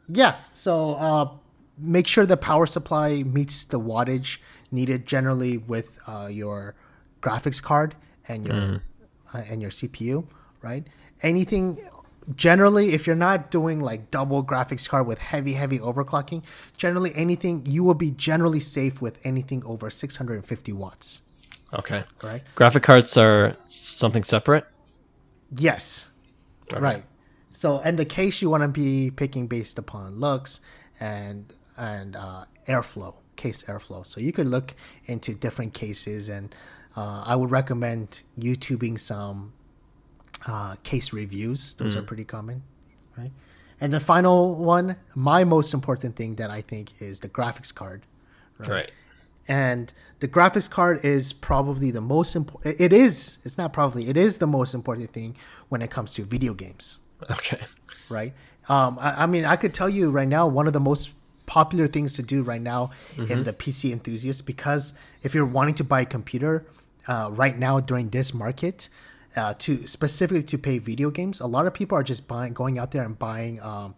Yeah. 0.09 0.35
So 0.55 0.73
uh, 1.09 1.27
make 1.79 2.07
sure 2.07 2.25
the 2.27 2.37
power 2.51 2.67
supply 2.67 3.23
meets 3.23 3.65
the 3.65 3.79
wattage 3.91 4.39
needed 4.71 5.07
generally 5.07 5.55
with 5.73 5.89
uh, 6.09 6.29
your 6.41 6.75
graphics 7.21 7.61
card 7.63 7.95
and 8.29 8.39
your 8.47 8.57
Mm-hmm. 8.57 9.37
uh, 9.37 9.43
and 9.51 9.59
your 9.63 9.71
CPU, 9.71 10.17
right? 10.69 10.85
Anything 11.23 11.65
generally 12.37 12.87
if 12.97 13.07
you're 13.07 13.17
not 13.29 13.51
doing 13.51 13.81
like 13.81 14.11
double 14.11 14.45
graphics 14.45 14.89
card 14.89 15.07
with 15.07 15.19
heavy 15.19 15.55
heavy 15.55 15.79
overclocking, 15.79 16.43
generally 16.77 17.13
anything 17.15 17.55
you 17.67 17.83
will 17.85 17.99
be 18.07 18.11
generally 18.29 18.61
safe 18.61 19.01
with 19.03 19.19
anything 19.25 19.63
over 19.65 19.91
650 19.91 20.73
watts, 20.73 21.23
Okay. 21.73 22.05
right? 22.23 22.43
Graphic 22.55 22.83
cards 22.83 23.17
are 23.17 23.57
something 23.67 24.25
separate. 24.25 24.67
Yes. 25.57 26.11
Right. 26.71 27.05
So, 27.51 27.81
and 27.85 27.99
the 27.99 28.05
case 28.05 28.41
you 28.41 28.49
want 28.49 28.63
to 28.63 28.69
be 28.69 29.11
picking 29.11 29.47
based 29.47 29.79
upon 29.79 30.19
looks 30.19 30.61
and 31.01 31.53
and 31.77 32.17
uh, 32.17 32.45
airflow, 32.67 33.15
case 33.37 33.65
airflow. 33.65 34.07
So 34.07 34.21
you 34.21 34.33
could 34.33 34.47
look 34.47 34.75
into 35.05 35.35
different 35.35 35.75
cases, 35.75 36.31
and 36.31 36.55
uh, 36.97 37.25
I 37.27 37.37
would 37.37 37.51
recommend 37.51 38.23
YouTubing 38.39 38.99
some 38.99 39.53
uh, 40.47 40.77
case 40.83 41.13
reviews. 41.13 41.75
Those 41.75 41.95
are 41.95 42.03
pretty 42.03 42.25
common, 42.25 42.63
right? 43.19 43.33
And 43.81 43.93
the 43.93 44.01
final 44.01 44.65
one, 44.65 44.97
my 45.15 45.45
most 45.45 45.75
important 45.75 46.17
thing 46.17 46.37
that 46.37 46.51
I 46.51 46.63
think 46.63 47.03
is 47.03 47.21
the 47.21 47.29
graphics 47.29 47.75
card 47.75 48.07
Right. 48.69 48.91
And 49.49 49.93
the 50.21 50.29
graphics 50.29 50.71
card 50.71 51.05
is 51.05 51.33
probably 51.33 51.91
the 51.91 52.01
most 52.01 52.37
important 52.37 52.81
it 52.81 52.93
is 52.93 53.39
it's 53.45 53.59
not 53.59 53.73
probably 53.73 54.09
it 54.09 54.17
is 54.17 54.39
the 54.39 54.47
most 54.47 54.75
important 54.75 55.11
thing 55.11 55.37
when 55.69 55.83
it 55.83 55.91
comes 55.91 56.15
to 56.15 56.23
video 56.23 56.55
games. 56.55 56.99
Okay. 57.31 57.61
right? 58.09 58.35
Um, 58.69 58.99
I, 59.01 59.25
I 59.25 59.27
mean 59.27 59.45
i 59.45 59.57
could 59.57 59.75
tell 59.75 59.89
you 59.89 60.11
right 60.11 60.29
now 60.29 60.47
one 60.47 60.67
of 60.67 60.73
the 60.73 60.81
most 60.81 61.11
popular 61.47 61.89
things 61.89 62.15
to 62.15 62.23
do 62.23 62.43
right 62.43 62.63
now 62.63 62.91
in 63.19 63.43
the 63.43 63.53
pc 63.53 63.93
enthusiast 63.93 64.47
because 64.47 64.95
if 65.23 65.35
you're 65.35 65.45
wanting 65.45 65.75
to 65.75 65.85
buy 65.85 66.03
a 66.03 66.07
computer 66.07 66.65
uh, 67.09 67.29
right 67.33 67.59
now 67.59 67.81
during 67.81 68.11
this 68.11 68.33
market 68.33 68.89
uh, 69.37 69.53
to 69.59 69.87
specifically 69.87 70.43
to 70.45 70.57
pay 70.57 70.79
video 70.79 71.11
games 71.11 71.41
a 71.41 71.47
lot 71.47 71.67
of 71.67 71.75
people 71.75 71.99
are 71.99 72.05
just 72.05 72.29
buying 72.29 72.53
going 72.53 72.79
out 72.79 72.93
there 72.93 73.03
and 73.03 73.19
buying 73.19 73.61
um, 73.61 73.95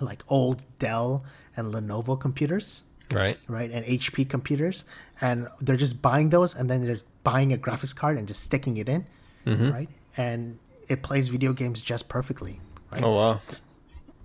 like 0.00 0.22
old 0.28 0.64
dell 0.78 1.24
and 1.56 1.72
lenovo 1.72 2.18
computers 2.20 2.82
Right. 3.12 3.38
right? 3.48 3.70
And 3.70 3.84
HP 3.86 4.28
computers, 4.28 4.84
and 5.20 5.48
they're 5.60 5.76
just 5.76 6.00
buying 6.02 6.30
those, 6.30 6.54
and 6.54 6.68
then 6.70 6.84
they're 6.86 7.00
buying 7.22 7.52
a 7.52 7.56
graphics 7.56 7.94
card 7.94 8.16
and 8.18 8.26
just 8.28 8.42
sticking 8.42 8.76
it 8.76 8.88
in, 8.88 9.06
Mm-hmm. 9.46 9.70
right? 9.72 9.88
And 10.16 10.58
it 10.88 11.02
plays 11.02 11.28
video 11.28 11.52
games 11.52 11.82
just 11.82 12.08
perfectly, 12.08 12.60
right? 12.90 13.02
Oh 13.02 13.14
wow. 13.14 13.40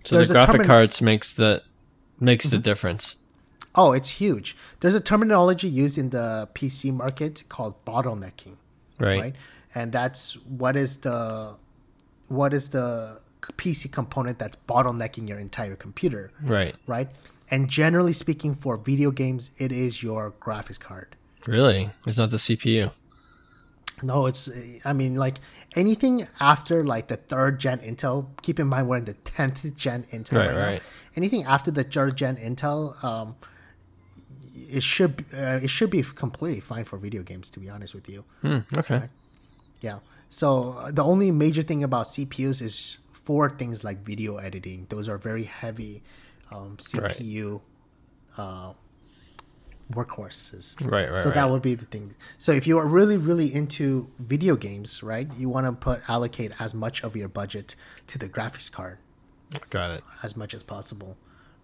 So 0.05 0.15
There's 0.15 0.29
the 0.29 0.35
graphic 0.35 0.61
termin- 0.61 0.65
cards 0.65 1.01
makes 1.01 1.33
the 1.33 1.61
makes 2.19 2.49
the 2.49 2.57
difference. 2.57 3.15
Oh, 3.75 3.91
it's 3.91 4.09
huge. 4.11 4.55
There's 4.79 4.95
a 4.95 4.99
terminology 5.01 5.67
used 5.67 5.97
in 5.97 6.09
the 6.09 6.47
PC 6.53 6.91
market 6.93 7.43
called 7.49 7.83
bottlenecking, 7.85 8.55
Right. 8.97 9.19
right? 9.19 9.35
And 9.75 9.91
that's 9.91 10.33
what 10.47 10.75
is 10.75 10.97
the 10.97 11.55
what 12.29 12.53
is 12.53 12.69
the 12.69 13.19
PC 13.57 13.91
component 13.91 14.39
that's 14.39 14.57
bottlenecking 14.67 15.27
your 15.27 15.37
entire 15.39 15.75
computer, 15.75 16.31
Right. 16.41 16.75
right? 16.87 17.09
And 17.51 17.67
generally 17.69 18.13
speaking, 18.13 18.53
for 18.55 18.77
video 18.77 19.11
games, 19.11 19.51
it 19.57 19.71
is 19.71 20.03
your 20.03 20.31
graphics 20.39 20.79
card. 20.79 21.15
Really? 21.47 21.89
It's 22.05 22.17
not 22.17 22.29
the 22.31 22.37
CPU. 22.37 22.91
No, 24.01 24.27
it's. 24.27 24.49
I 24.85 24.93
mean, 24.93 25.15
like 25.15 25.37
anything 25.75 26.25
after 26.39 26.85
like 26.85 27.07
the 27.09 27.17
third 27.17 27.59
gen 27.59 27.79
Intel. 27.79 28.27
Keep 28.43 28.59
in 28.59 28.67
mind 28.67 28.87
we're 28.87 28.97
in 28.97 29.05
the 29.05 29.13
tenth 29.13 29.75
gen 29.75 30.03
Intel 30.11 30.37
Right, 30.39 30.47
right, 30.47 30.55
now. 30.57 30.65
right. 30.67 30.81
Anything 31.15 31.43
after 31.43 31.69
the 31.71 31.83
third 31.83 32.15
gen 32.15 32.37
Intel, 32.37 33.01
um, 33.03 33.35
it 34.71 34.83
should 34.83 35.25
uh, 35.33 35.59
it 35.61 35.69
should 35.69 35.89
be 35.89 36.01
completely 36.03 36.61
fine 36.61 36.85
for 36.85 36.97
video 36.97 37.23
games. 37.23 37.49
To 37.51 37.59
be 37.59 37.69
honest 37.69 37.93
with 37.93 38.07
you, 38.07 38.23
Hmm, 38.41 38.59
okay. 38.77 39.09
yeah. 39.81 39.99
So 40.29 40.75
uh, 40.79 40.91
the 40.91 41.03
only 41.03 41.31
major 41.31 41.61
thing 41.63 41.83
about 41.83 42.05
CPUs 42.05 42.61
is 42.61 42.99
for 43.11 43.49
things 43.49 43.83
like 43.83 44.05
video 44.05 44.37
editing. 44.37 44.85
Those 44.89 45.09
are 45.09 45.17
very 45.17 45.43
heavy 45.43 46.03
um, 46.51 46.77
CPU 46.77 47.61
uh, 48.37 48.73
workhorses. 49.91 50.79
Right, 50.79 51.09
right, 51.09 51.19
So 51.19 51.25
right. 51.25 51.35
that 51.35 51.49
would 51.49 51.61
be 51.61 51.75
the 51.75 51.85
thing. 51.85 52.13
So 52.37 52.51
if 52.51 52.67
you 52.67 52.77
are 52.77 52.85
really, 52.85 53.17
really 53.17 53.53
into 53.53 54.09
video 54.19 54.55
games, 54.55 55.01
right, 55.01 55.27
you 55.37 55.49
want 55.49 55.65
to 55.65 55.71
put 55.73 56.07
allocate 56.09 56.51
as 56.59 56.73
much 56.73 57.03
of 57.03 57.15
your 57.15 57.27
budget 57.27 57.75
to 58.07 58.17
the 58.17 58.29
graphics 58.29 58.71
card 58.71 58.99
Got 59.69 59.93
it. 59.93 60.03
as 60.23 60.37
much 60.37 60.53
as 60.53 60.61
possible, 60.63 61.17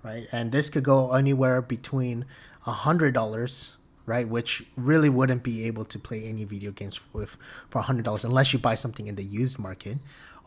right? 0.03 0.27
And 0.31 0.51
this 0.51 0.69
could 0.69 0.83
go 0.83 1.13
anywhere 1.13 1.61
between 1.61 2.25
a 2.65 2.71
hundred 2.71 3.13
dollars, 3.13 3.77
right, 4.07 4.27
which 4.27 4.65
really 4.75 5.09
wouldn't 5.09 5.43
be 5.43 5.65
able 5.67 5.85
to 5.85 5.99
play 5.99 6.25
any 6.25 6.45
video 6.45 6.71
games 6.71 6.99
with 7.13 7.37
for 7.69 7.79
a 7.79 7.83
hundred 7.83 8.05
dollars 8.05 8.25
unless 8.25 8.53
you 8.53 8.59
buy 8.59 8.73
something 8.75 9.05
in 9.07 9.15
the 9.15 9.23
used 9.23 9.59
market, 9.59 9.99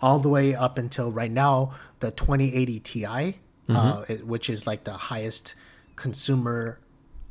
all 0.03 0.19
the 0.19 0.29
way 0.29 0.53
up 0.55 0.79
until 0.79 1.13
right 1.13 1.31
now 1.31 1.75
the 2.01 2.11
2080 2.11 2.81
Ti, 2.81 3.37
uh, 3.69 4.05
it- 4.09 4.27
which 4.27 4.49
is 4.51 4.67
like 4.67 4.85
the 4.85 4.95
highest 4.95 5.55
consumer 5.97 6.79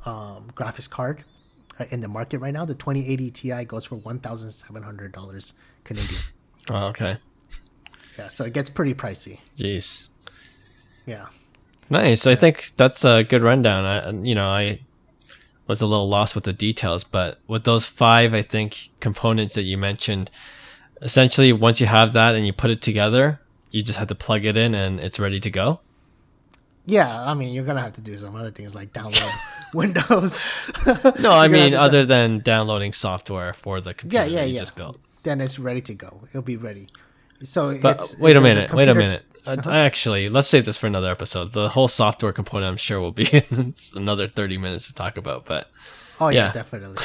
um, 0.05 0.49
graphics 0.55 0.89
card 0.89 1.23
uh, 1.79 1.85
in 1.89 2.01
the 2.01 2.07
market 2.07 2.39
right 2.39 2.53
now. 2.53 2.65
The 2.65 2.75
2080 2.75 3.31
Ti 3.31 3.65
goes 3.65 3.85
for 3.85 3.95
one 3.95 4.19
thousand 4.19 4.51
seven 4.51 4.83
hundred 4.83 5.11
dollars 5.11 5.53
Canadian. 5.83 6.21
Oh, 6.69 6.87
okay. 6.87 7.17
Yeah, 8.19 8.27
so 8.27 8.43
it 8.43 8.51
gets 8.51 8.69
pretty 8.69 8.93
pricey. 8.93 9.39
Jeez. 9.57 10.09
Yeah. 11.05 11.27
Nice. 11.89 12.27
I 12.27 12.35
think 12.35 12.71
that's 12.75 13.05
a 13.05 13.23
good 13.23 13.41
rundown. 13.41 13.85
I, 13.85 14.09
you 14.25 14.35
know, 14.35 14.49
I 14.49 14.81
was 15.67 15.81
a 15.81 15.85
little 15.87 16.09
lost 16.09 16.35
with 16.35 16.43
the 16.43 16.51
details, 16.51 17.05
but 17.05 17.39
with 17.47 17.63
those 17.63 17.85
five, 17.85 18.33
I 18.33 18.41
think 18.41 18.89
components 18.99 19.55
that 19.55 19.63
you 19.63 19.77
mentioned, 19.77 20.29
essentially, 21.01 21.53
once 21.53 21.79
you 21.79 21.87
have 21.87 22.11
that 22.13 22.35
and 22.35 22.45
you 22.45 22.51
put 22.51 22.69
it 22.69 22.81
together, 22.81 23.39
you 23.71 23.81
just 23.81 23.97
have 23.99 24.09
to 24.09 24.15
plug 24.15 24.45
it 24.45 24.57
in 24.57 24.75
and 24.75 24.99
it's 24.99 25.19
ready 25.19 25.39
to 25.39 25.49
go. 25.49 25.79
Yeah, 26.89 27.21
I 27.29 27.33
mean, 27.33 27.53
you're 27.53 27.65
gonna 27.65 27.81
have 27.81 27.91
to 27.93 28.01
do 28.01 28.17
some 28.17 28.33
other 28.35 28.49
things 28.51 28.73
like 28.73 28.93
download 28.93 29.31
Windows. 29.73 30.47
No, 31.19 31.31
I 31.33 31.47
mean 31.49 31.73
other 31.73 32.05
than 32.05 32.39
downloading 32.39 32.93
software 32.93 33.53
for 33.53 33.81
the 33.81 33.93
computer 33.93 34.25
yeah, 34.25 34.39
yeah, 34.39 34.45
you 34.45 34.53
yeah. 34.53 34.59
just 34.59 34.75
built. 34.75 34.97
then 35.23 35.41
it's 35.41 35.59
ready 35.59 35.81
to 35.81 35.93
go. 35.93 36.21
It'll 36.29 36.41
be 36.41 36.55
ready. 36.55 36.87
So 37.43 37.77
But 37.81 37.97
it's, 37.97 38.17
wait 38.19 38.37
a 38.37 38.41
minute, 38.41 38.73
wait 38.73 38.87
a 38.87 38.95
minute. 38.95 39.23
Uh, 39.45 39.57
Actually, 39.69 40.27
let's 40.29 40.47
save 40.47 40.65
this 40.65 40.77
for 40.77 40.87
another 40.87 41.11
episode. 41.11 41.51
The 41.53 41.69
whole 41.69 41.87
software 41.87 42.33
component, 42.33 42.69
I'm 42.71 42.77
sure, 42.77 42.99
will 43.01 43.11
be 43.13 43.27
another 43.95 44.27
30 44.27 44.57
minutes 44.57 44.87
to 44.87 44.93
talk 44.93 45.17
about. 45.17 45.45
But 45.45 45.69
Oh 46.19 46.29
yeah, 46.29 46.47
Yeah. 46.47 46.51
definitely. 46.53 46.97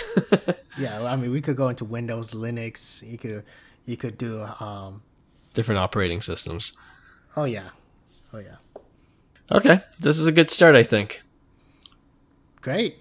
yeah, 0.79 1.03
I 1.05 1.17
mean, 1.17 1.31
we 1.33 1.41
could 1.41 1.57
go 1.57 1.69
into 1.69 1.85
Windows, 1.85 2.33
Linux. 2.33 3.03
You 3.09 3.19
could, 3.19 3.45
you 3.85 3.97
could 3.97 4.17
do. 4.17 4.43
Um, 4.61 5.03
different 5.55 5.79
operating 5.81 6.21
systems. 6.21 6.73
oh 7.37 7.45
yeah, 7.45 7.69
oh 8.33 8.39
yeah, 8.39 8.57
Okay, 9.53 9.81
this 10.01 10.19
is 10.19 10.27
a 10.27 10.33
good 10.33 10.51
start, 10.51 10.75
I 10.75 10.83
think. 10.83 11.23
great. 12.63 12.97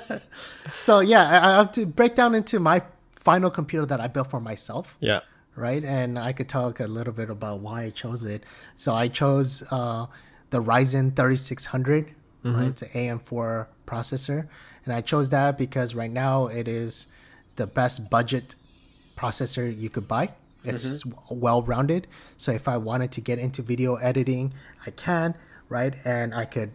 so 0.74 1.00
yeah, 1.00 1.28
I, 1.28 1.52
I 1.52 1.56
have 1.56 1.72
to 1.72 1.86
break 1.86 2.14
down 2.14 2.34
into 2.34 2.58
my 2.60 2.82
final 3.16 3.50
computer 3.50 3.86
that 3.86 4.00
I 4.00 4.08
built 4.08 4.30
for 4.30 4.40
myself. 4.40 4.96
Yeah. 5.00 5.20
right? 5.56 5.84
And 5.84 6.18
I 6.18 6.32
could 6.32 6.48
talk 6.48 6.80
a 6.80 6.86
little 6.86 7.12
bit 7.12 7.30
about 7.30 7.60
why 7.60 7.84
I 7.84 7.90
chose 7.90 8.24
it. 8.24 8.44
So 8.76 8.94
I 8.94 9.08
chose 9.08 9.62
uh, 9.70 10.06
the 10.50 10.62
Ryzen 10.62 11.14
3600, 11.16 12.14
right? 12.44 12.68
It's 12.68 12.82
an 12.82 12.88
AM4 12.88 13.66
processor, 13.86 14.48
and 14.84 14.94
I 14.94 15.00
chose 15.02 15.30
that 15.30 15.58
because 15.58 15.94
right 15.94 16.10
now 16.10 16.46
it 16.46 16.66
is 16.68 17.06
the 17.56 17.66
best 17.66 18.08
budget 18.10 18.54
processor 19.16 19.76
you 19.76 19.90
could 19.90 20.08
buy. 20.08 20.32
It's 20.64 21.04
well 21.30 21.62
rounded. 21.62 22.06
So 22.36 22.52
if 22.52 22.68
I 22.68 22.76
wanted 22.76 23.12
to 23.12 23.20
get 23.20 23.38
into 23.38 23.62
video 23.62 23.94
editing, 23.96 24.52
I 24.86 24.90
can, 24.90 25.34
right? 25.70 25.94
And 26.04 26.34
I 26.34 26.44
could 26.44 26.72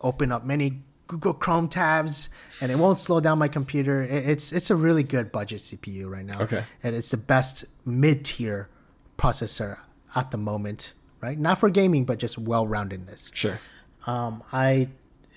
open 0.00 0.30
up 0.30 0.44
many 0.44 0.82
Google 1.08 1.34
Chrome 1.34 1.68
tabs, 1.68 2.28
and 2.60 2.70
it 2.70 2.78
won't 2.78 2.98
slow 3.00 3.18
down 3.20 3.38
my 3.38 3.48
computer. 3.48 4.02
It's 4.02 4.52
it's 4.52 4.70
a 4.70 4.76
really 4.76 5.02
good 5.02 5.32
budget 5.32 5.58
CPU 5.60 6.08
right 6.08 6.24
now, 6.26 6.42
Okay. 6.42 6.62
and 6.84 6.94
it's 6.94 7.10
the 7.10 7.16
best 7.16 7.64
mid 7.84 8.24
tier 8.24 8.68
processor 9.18 9.78
at 10.14 10.30
the 10.30 10.36
moment, 10.38 10.94
right? 11.20 11.38
Not 11.38 11.58
for 11.58 11.70
gaming, 11.70 12.04
but 12.04 12.18
just 12.18 12.38
well 12.38 12.66
roundedness. 12.66 13.34
Sure. 13.34 13.58
Um, 14.06 14.42
I 14.52 14.88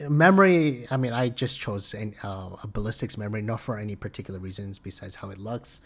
memory. 0.07 0.87
I 0.89 0.97
mean, 0.97 1.13
I 1.13 1.29
just 1.29 1.59
chose 1.59 1.93
an, 1.93 2.15
uh, 2.23 2.49
a 2.63 2.67
Ballistix 2.67 3.17
memory, 3.17 3.41
not 3.41 3.59
for 3.59 3.77
any 3.77 3.95
particular 3.95 4.39
reasons 4.39 4.79
besides 4.79 5.15
how 5.15 5.29
it 5.29 5.37
looks. 5.37 5.81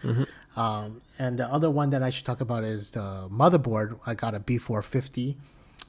Um, 0.55 1.01
and 1.19 1.37
the 1.39 1.47
other 1.51 1.69
one 1.69 1.89
that 1.89 2.03
I 2.03 2.09
should 2.09 2.25
talk 2.25 2.39
about 2.41 2.63
is 2.63 2.91
the 2.91 3.27
motherboard. 3.31 3.99
I 4.07 4.13
got 4.13 4.35
a 4.35 4.39
B450, 4.39 5.35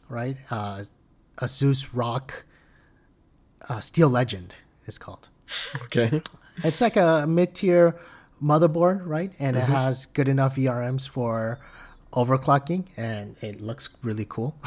right? 0.08 0.36
Uh, 0.50 0.84
Asus 1.38 1.90
Rock 1.92 2.44
uh, 3.68 3.80
Steel 3.80 4.08
Legend 4.08 4.56
is 4.86 4.98
called. 4.98 5.28
Okay. 5.84 6.22
It's 6.62 6.80
like 6.80 6.96
a 6.96 7.26
mid-tier 7.28 7.96
motherboard, 8.42 9.02
right? 9.04 9.32
And 9.38 9.56
it 9.56 9.64
has 9.64 10.06
good 10.06 10.28
enough 10.28 10.56
VRMs 10.56 11.08
for 11.08 11.58
overclocking, 12.12 12.86
and 12.96 13.36
it 13.40 13.60
looks 13.60 13.88
really 14.02 14.26
cool. 14.28 14.56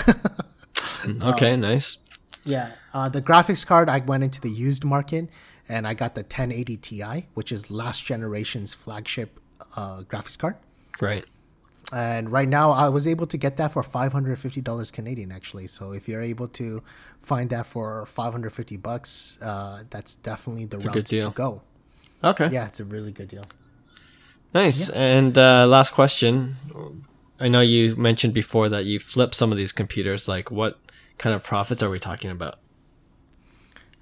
Okay, 1.22 1.56
nice. 1.56 1.98
Yeah, 2.44 2.72
uh, 2.94 3.10
the 3.10 3.22
graphics 3.22 3.66
card 3.66 3.90
I 3.90 4.00
went 4.00 4.24
into 4.24 4.42
the 4.42 4.50
used 4.50 4.84
market 4.84 5.30
and 5.70 5.88
I 5.88 5.94
got 5.94 6.16
the 6.16 6.22
1080 6.22 6.78
Ti, 6.78 7.28
which 7.34 7.52
is 7.52 7.70
last 7.70 8.06
generation's 8.06 8.74
flagship 8.74 9.40
uh, 9.76 10.02
graphics 10.02 10.38
card. 10.38 10.56
Right. 11.02 11.26
And 11.94 12.32
right 12.32 12.50
now 12.50 12.72
I 12.72 12.90
was 12.90 13.08
able 13.08 13.28
to 13.28 13.38
get 13.38 13.56
that 13.58 13.72
for 13.72 13.82
$550 13.82 14.92
Canadian 14.92 15.32
actually. 15.32 15.68
So 15.68 15.94
if 15.94 16.08
you're 16.10 16.22
able 16.22 16.48
to 16.50 16.84
find 17.22 17.50
that 17.52 17.66
for 17.66 18.06
550 18.06 18.78
bucks, 18.78 19.42
uh, 19.42 19.84
that's 19.90 20.16
definitely 20.16 20.66
the 20.66 20.78
a 20.78 20.80
route 20.80 21.06
to 21.06 21.30
go. 21.32 21.62
Okay. 22.24 22.50
Yeah, 22.50 22.68
it's 22.68 22.80
a 22.80 22.86
really 22.86 23.12
good 23.12 23.30
deal. 23.30 23.46
Nice. 24.54 24.90
And 24.90 25.38
uh, 25.38 25.68
last 25.68 25.92
question. 25.92 26.56
I 27.40 27.48
know 27.48 27.62
you 27.62 27.96
mentioned 27.96 28.34
before 28.34 28.70
that 28.70 28.86
you 28.86 29.00
flip 29.00 29.36
some 29.36 29.52
of 29.52 29.58
these 29.58 29.72
computers. 29.72 30.28
Like, 30.28 30.50
what 30.50 30.80
kind 31.18 31.36
of 31.36 31.44
profits 31.44 31.84
are 31.84 31.90
we 31.90 32.00
talking 32.00 32.32
about? 32.32 32.60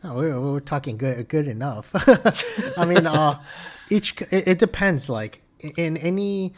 Oh, 0.04 0.16
we're, 0.16 0.40
we're 0.40 0.60
talking 0.60 0.98
good 0.98 1.28
good 1.28 1.48
enough. 1.48 1.92
I 2.78 2.86
mean, 2.86 3.08
uh, 3.08 3.42
each 3.90 4.22
it, 4.22 4.48
it 4.48 4.60
depends. 4.60 5.10
Like 5.10 5.42
in 5.78 5.98
any 5.98 6.54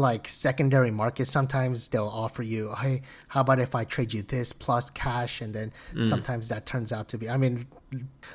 like 0.00 0.28
secondary 0.28 0.90
market, 0.90 1.26
sometimes 1.26 1.88
they'll 1.88 2.08
offer 2.08 2.42
you, 2.42 2.72
hey, 2.80 3.02
how 3.28 3.42
about 3.42 3.60
if 3.60 3.74
I 3.74 3.84
trade 3.84 4.12
you 4.12 4.22
this 4.22 4.52
plus 4.52 4.90
cash, 4.90 5.40
and 5.40 5.54
then 5.54 5.72
mm. 5.94 6.02
sometimes 6.02 6.48
that 6.48 6.66
turns 6.66 6.92
out 6.92 7.08
to 7.08 7.18
be. 7.18 7.28
I 7.28 7.36
mean, 7.36 7.66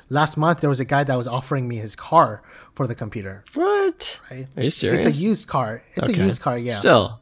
last 0.08 0.36
month 0.36 0.60
there 0.60 0.70
was 0.70 0.80
a 0.80 0.84
guy 0.84 1.04
that 1.04 1.16
was 1.16 1.28
offering 1.28 1.68
me 1.68 1.76
his 1.76 1.96
car 1.96 2.42
for 2.74 2.86
the 2.86 2.94
computer. 2.94 3.44
What? 3.54 4.18
Right? 4.30 4.46
Are 4.56 4.62
you 4.62 4.70
serious? 4.70 5.04
It's 5.04 5.18
a 5.18 5.20
used 5.20 5.46
car. 5.48 5.82
It's 5.94 6.08
Okay. 6.08 6.20
a 6.20 6.24
used 6.24 6.40
car. 6.40 6.56
Yeah. 6.58 6.78
Still. 6.78 7.20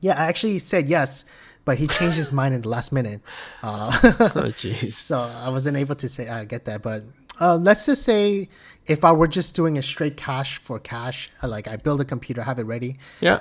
Yeah. 0.00 0.14
I 0.20 0.26
actually 0.26 0.58
said 0.58 0.88
yes, 0.88 1.24
but 1.64 1.78
he 1.78 1.86
changed 1.86 2.16
his 2.16 2.32
mind 2.32 2.54
in 2.54 2.60
the 2.62 2.68
last 2.68 2.92
minute. 2.92 3.20
Uh, 3.62 3.90
Oh, 4.02 4.50
jeez. 4.52 4.92
so 5.08 5.20
I 5.20 5.48
wasn't 5.48 5.76
able 5.76 5.94
to 5.96 6.08
say 6.08 6.28
uh, 6.28 6.44
get 6.44 6.64
that. 6.66 6.82
But 6.82 7.04
uh, 7.40 7.56
let's 7.56 7.86
just 7.86 8.02
say 8.02 8.48
if 8.86 9.04
I 9.04 9.12
were 9.12 9.28
just 9.28 9.54
doing 9.54 9.78
a 9.78 9.82
straight 9.82 10.16
cash 10.16 10.58
for 10.58 10.78
cash, 10.78 11.30
uh, 11.42 11.48
like 11.48 11.68
I 11.68 11.76
build 11.76 12.00
a 12.00 12.04
computer, 12.04 12.42
have 12.42 12.58
it 12.58 12.64
ready, 12.64 12.98
Yeah. 13.20 13.40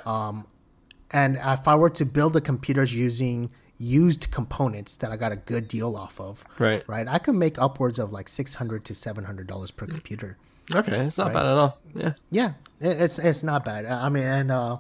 and 1.12 1.38
if 1.38 1.68
I 1.68 1.76
were 1.76 1.90
to 1.90 2.06
build 2.06 2.34
the 2.34 2.42
computers 2.42 2.94
using 2.96 3.50
used 3.78 4.30
components 4.32 4.96
that 4.98 5.12
I 5.12 5.18
got 5.18 5.32
a 5.32 5.36
good 5.36 5.68
deal 5.68 5.96
off 5.98 6.20
of, 6.22 6.46
right. 6.60 6.88
right, 6.88 7.08
I 7.08 7.18
could 7.18 7.36
make 7.36 7.60
upwards 7.60 7.98
of 8.00 8.12
like 8.12 8.28
six 8.30 8.56
hundred 8.56 8.86
to 8.86 8.96
seven 8.96 9.24
hundred 9.26 9.48
dollars 9.48 9.72
per 9.72 9.88
computer. 9.88 10.38
Okay. 10.74 11.00
It's 11.06 11.18
not 11.18 11.34
bad 11.34 11.46
at 11.48 11.58
all. 11.58 11.78
Yeah. 11.96 12.14
Yeah, 12.30 12.54
it's 12.80 13.18
it's 13.20 13.44
not 13.44 13.66
bad. 13.66 13.86
I 13.88 14.08
mean, 14.10 14.24
and 14.24 14.52
uh, 14.52 14.78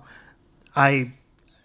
I 0.75 1.13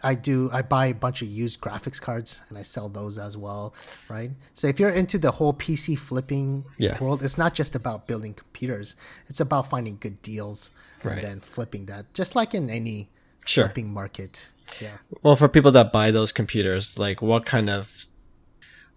I 0.02 0.14
do 0.14 0.50
I 0.52 0.62
buy 0.62 0.86
a 0.86 0.94
bunch 0.94 1.22
of 1.22 1.28
used 1.28 1.60
graphics 1.60 2.00
cards 2.00 2.42
and 2.48 2.58
I 2.58 2.62
sell 2.62 2.88
those 2.88 3.16
as 3.18 3.36
well, 3.36 3.74
right? 4.08 4.30
So 4.54 4.66
if 4.68 4.78
you're 4.78 4.90
into 4.90 5.18
the 5.18 5.30
whole 5.32 5.52
PC 5.54 5.98
flipping 5.98 6.64
Yeah. 6.78 6.98
world, 7.00 7.22
it's 7.22 7.38
not 7.38 7.54
just 7.54 7.74
about 7.74 8.06
building 8.06 8.34
computers; 8.34 8.96
it's 9.28 9.40
about 9.40 9.68
finding 9.70 9.96
good 9.98 10.20
deals 10.22 10.70
Right. 11.02 11.14
and 11.18 11.22
then 11.24 11.40
flipping 11.40 11.86
that, 11.86 12.12
just 12.14 12.34
like 12.36 12.54
in 12.54 12.68
any 12.70 13.08
Sure. 13.46 13.64
flipping 13.64 13.92
market. 13.92 14.48
Yeah. 14.80 14.98
Well, 15.22 15.36
for 15.36 15.48
people 15.48 15.70
that 15.72 15.92
buy 15.92 16.10
those 16.10 16.32
computers, 16.32 16.98
like 16.98 17.22
what 17.22 17.46
kind 17.46 17.70
of 17.70 18.06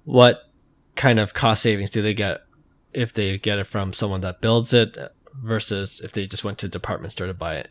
what 0.05 0.49
kind 0.95 1.19
of 1.19 1.33
cost 1.33 1.61
savings 1.63 1.89
do 1.91 2.01
they 2.01 2.13
get 2.13 2.41
if 2.93 3.13
they 3.13 3.37
get 3.37 3.59
it 3.59 3.65
from 3.67 3.93
someone 3.93 4.21
that 4.21 4.41
builds 4.41 4.73
it 4.73 4.97
versus 5.41 6.01
if 6.03 6.11
they 6.11 6.25
just 6.25 6.43
went 6.43 6.57
to 6.57 6.65
a 6.65 6.69
department 6.69 7.11
store 7.11 7.27
to 7.27 7.33
buy 7.33 7.55
it? 7.55 7.69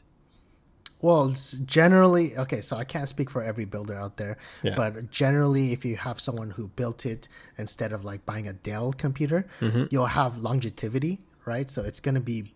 Well, 1.00 1.26
it's 1.30 1.52
generally, 1.52 2.36
okay, 2.36 2.60
so 2.60 2.76
I 2.76 2.84
can't 2.84 3.08
speak 3.08 3.30
for 3.30 3.40
every 3.42 3.64
builder 3.64 3.94
out 3.94 4.16
there, 4.16 4.36
Yeah. 4.64 4.74
but 4.74 5.10
generally, 5.12 5.72
if 5.72 5.84
you 5.84 5.96
have 5.96 6.20
someone 6.20 6.50
who 6.50 6.68
built 6.68 7.06
it 7.06 7.28
instead 7.56 7.92
of 7.92 8.04
like 8.04 8.26
buying 8.26 8.48
a 8.48 8.52
Dell 8.52 8.92
computer, 8.92 9.46
you'll 9.90 10.06
have 10.06 10.38
longevity, 10.38 11.20
right? 11.44 11.70
So 11.70 11.82
it's 11.82 12.00
going 12.00 12.16
to 12.16 12.20
be 12.20 12.52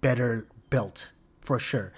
better 0.00 0.46
built 0.70 1.12
for 1.42 1.58
sure. 1.58 1.92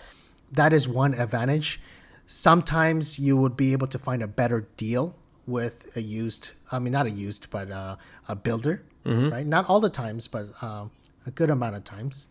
That 0.51 0.73
is 0.73 0.89
one 0.89 1.15
advantage. 1.15 1.81
Sometimes 2.27 3.19
you 3.21 3.37
would 3.37 3.57
be 3.57 3.73
able 3.73 3.87
to 3.87 3.99
find 3.99 4.23
a 4.23 4.27
better 4.27 4.67
deal 4.77 5.15
with 5.47 5.97
a 5.97 6.03
used, 6.03 6.55
I 6.73 6.81
mean, 6.81 6.93
not 6.93 7.07
a 7.07 7.11
used, 7.11 7.49
but 7.51 7.71
uh, 7.71 7.95
a 8.29 8.35
builder, 8.35 8.83
right? 9.05 9.47
Not 9.47 9.69
all 9.69 9.79
the 9.79 9.89
times, 9.91 10.27
but 10.27 10.47
um, 10.61 10.91
a 11.25 11.31
good 11.31 11.49
amount 11.51 11.77
of 11.77 11.85
times. 11.85 12.27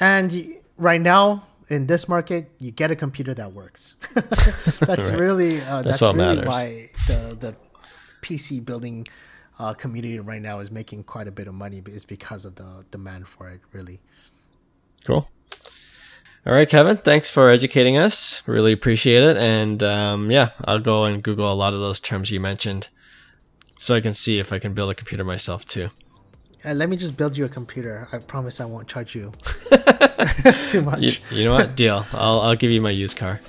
And 0.00 0.34
right 0.78 1.00
now 1.00 1.46
in 1.74 1.86
this 1.86 2.08
market, 2.08 2.50
you 2.58 2.70
get 2.70 2.90
a 2.90 2.96
computer 2.96 3.34
that 3.34 3.52
works. 3.52 3.94
that's 4.14 5.10
Right. 5.10 5.18
really 5.18 5.60
uh, 5.62 5.82
that's, 5.82 6.00
what 6.00 6.14
really 6.14 6.36
matters. 6.36 6.48
why 6.48 6.88
the 7.06 7.36
the 7.38 7.56
PC 8.22 8.64
building 8.64 9.06
uh, 9.58 9.74
community 9.74 10.18
right 10.18 10.40
now 10.42 10.60
is 10.60 10.70
making 10.70 11.04
quite 11.04 11.28
a 11.28 11.32
bit 11.32 11.46
of 11.46 11.54
money. 11.54 11.82
Is 11.86 12.04
because 12.04 12.44
of 12.44 12.54
the 12.56 12.84
demand 12.90 13.28
for 13.28 13.48
it. 13.50 13.60
Really. 13.72 14.00
Cool. 15.04 15.28
All 16.46 16.52
right, 16.52 16.68
Kevin. 16.68 16.96
Thanks 16.98 17.30
for 17.30 17.50
educating 17.50 17.96
us. 17.96 18.42
Really 18.46 18.72
appreciate 18.72 19.22
it. 19.22 19.36
And 19.38 19.82
um, 19.82 20.30
yeah, 20.30 20.50
I'll 20.64 20.78
go 20.78 21.04
and 21.04 21.22
Google 21.22 21.50
a 21.50 21.54
lot 21.54 21.72
of 21.72 21.80
those 21.80 22.00
terms 22.00 22.30
you 22.30 22.38
mentioned, 22.40 22.88
so 23.78 23.94
I 23.94 24.00
can 24.02 24.12
see 24.14 24.38
if 24.38 24.52
I 24.52 24.58
can 24.58 24.74
build 24.74 24.90
a 24.90 24.94
computer 24.94 25.24
myself 25.24 25.64
too. 25.64 25.88
Uh, 26.64 26.72
let 26.72 26.88
me 26.88 26.96
just 26.96 27.16
build 27.16 27.36
you 27.36 27.44
a 27.44 27.48
computer. 27.48 28.08
I 28.12 28.18
promise 28.18 28.60
I 28.60 28.64
won't 28.64 28.88
charge 28.88 29.14
you 29.14 29.32
too 30.68 30.80
much. 30.80 31.00
You, 31.00 31.12
you 31.30 31.44
know 31.44 31.52
what? 31.52 31.76
Deal. 31.76 32.04
I'll 32.14 32.40
I'll 32.40 32.56
give 32.56 32.70
you 32.70 32.80
my 32.80 32.90
used 32.90 33.16
car. 33.16 33.40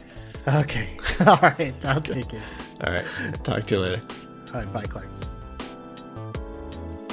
Okay. 0.47 0.97
All 1.25 1.37
right. 1.41 1.73
I'll 1.85 2.01
take 2.01 2.33
it. 2.33 2.41
All 2.83 2.91
right. 2.91 3.05
Talk 3.43 3.65
to 3.67 3.75
you 3.75 3.81
later. 3.81 4.01
All 4.53 4.61
right. 4.61 4.73
Bye, 4.73 4.83
Clark. 4.83 5.07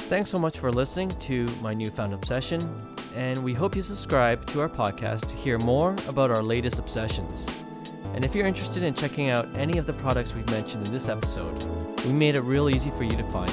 Thanks 0.09 0.29
so 0.29 0.37
much 0.37 0.59
for 0.59 0.71
listening 0.71 1.09
to 1.09 1.45
my 1.61 1.73
newfound 1.73 2.13
obsession, 2.13 2.61
and 3.15 3.41
we 3.41 3.53
hope 3.53 3.75
you 3.75 3.81
subscribe 3.81 4.45
to 4.47 4.59
our 4.59 4.69
podcast 4.69 5.29
to 5.29 5.35
hear 5.37 5.57
more 5.59 5.95
about 6.07 6.29
our 6.29 6.43
latest 6.43 6.79
obsessions. 6.79 7.47
And 8.13 8.23
if 8.25 8.35
you're 8.35 8.45
interested 8.45 8.83
in 8.83 8.93
checking 8.93 9.29
out 9.29 9.47
any 9.57 9.79
of 9.79 9.87
the 9.87 9.93
products 9.93 10.35
we've 10.35 10.49
mentioned 10.51 10.85
in 10.85 10.93
this 10.93 11.07
episode, 11.09 11.63
we 12.05 12.13
made 12.13 12.35
it 12.35 12.41
real 12.41 12.69
easy 12.69 12.91
for 12.91 13.03
you 13.03 13.11
to 13.11 13.23
find 13.29 13.49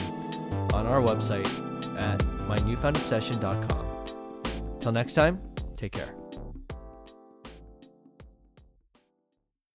on 0.75 0.87
our 0.87 1.01
website 1.01 1.49
at 2.01 2.21
mynewfoundobsession.com. 2.49 3.87
Till 4.81 4.93
next 4.93 5.13
time, 5.13 5.39
take 5.77 5.93
care. 5.93 6.20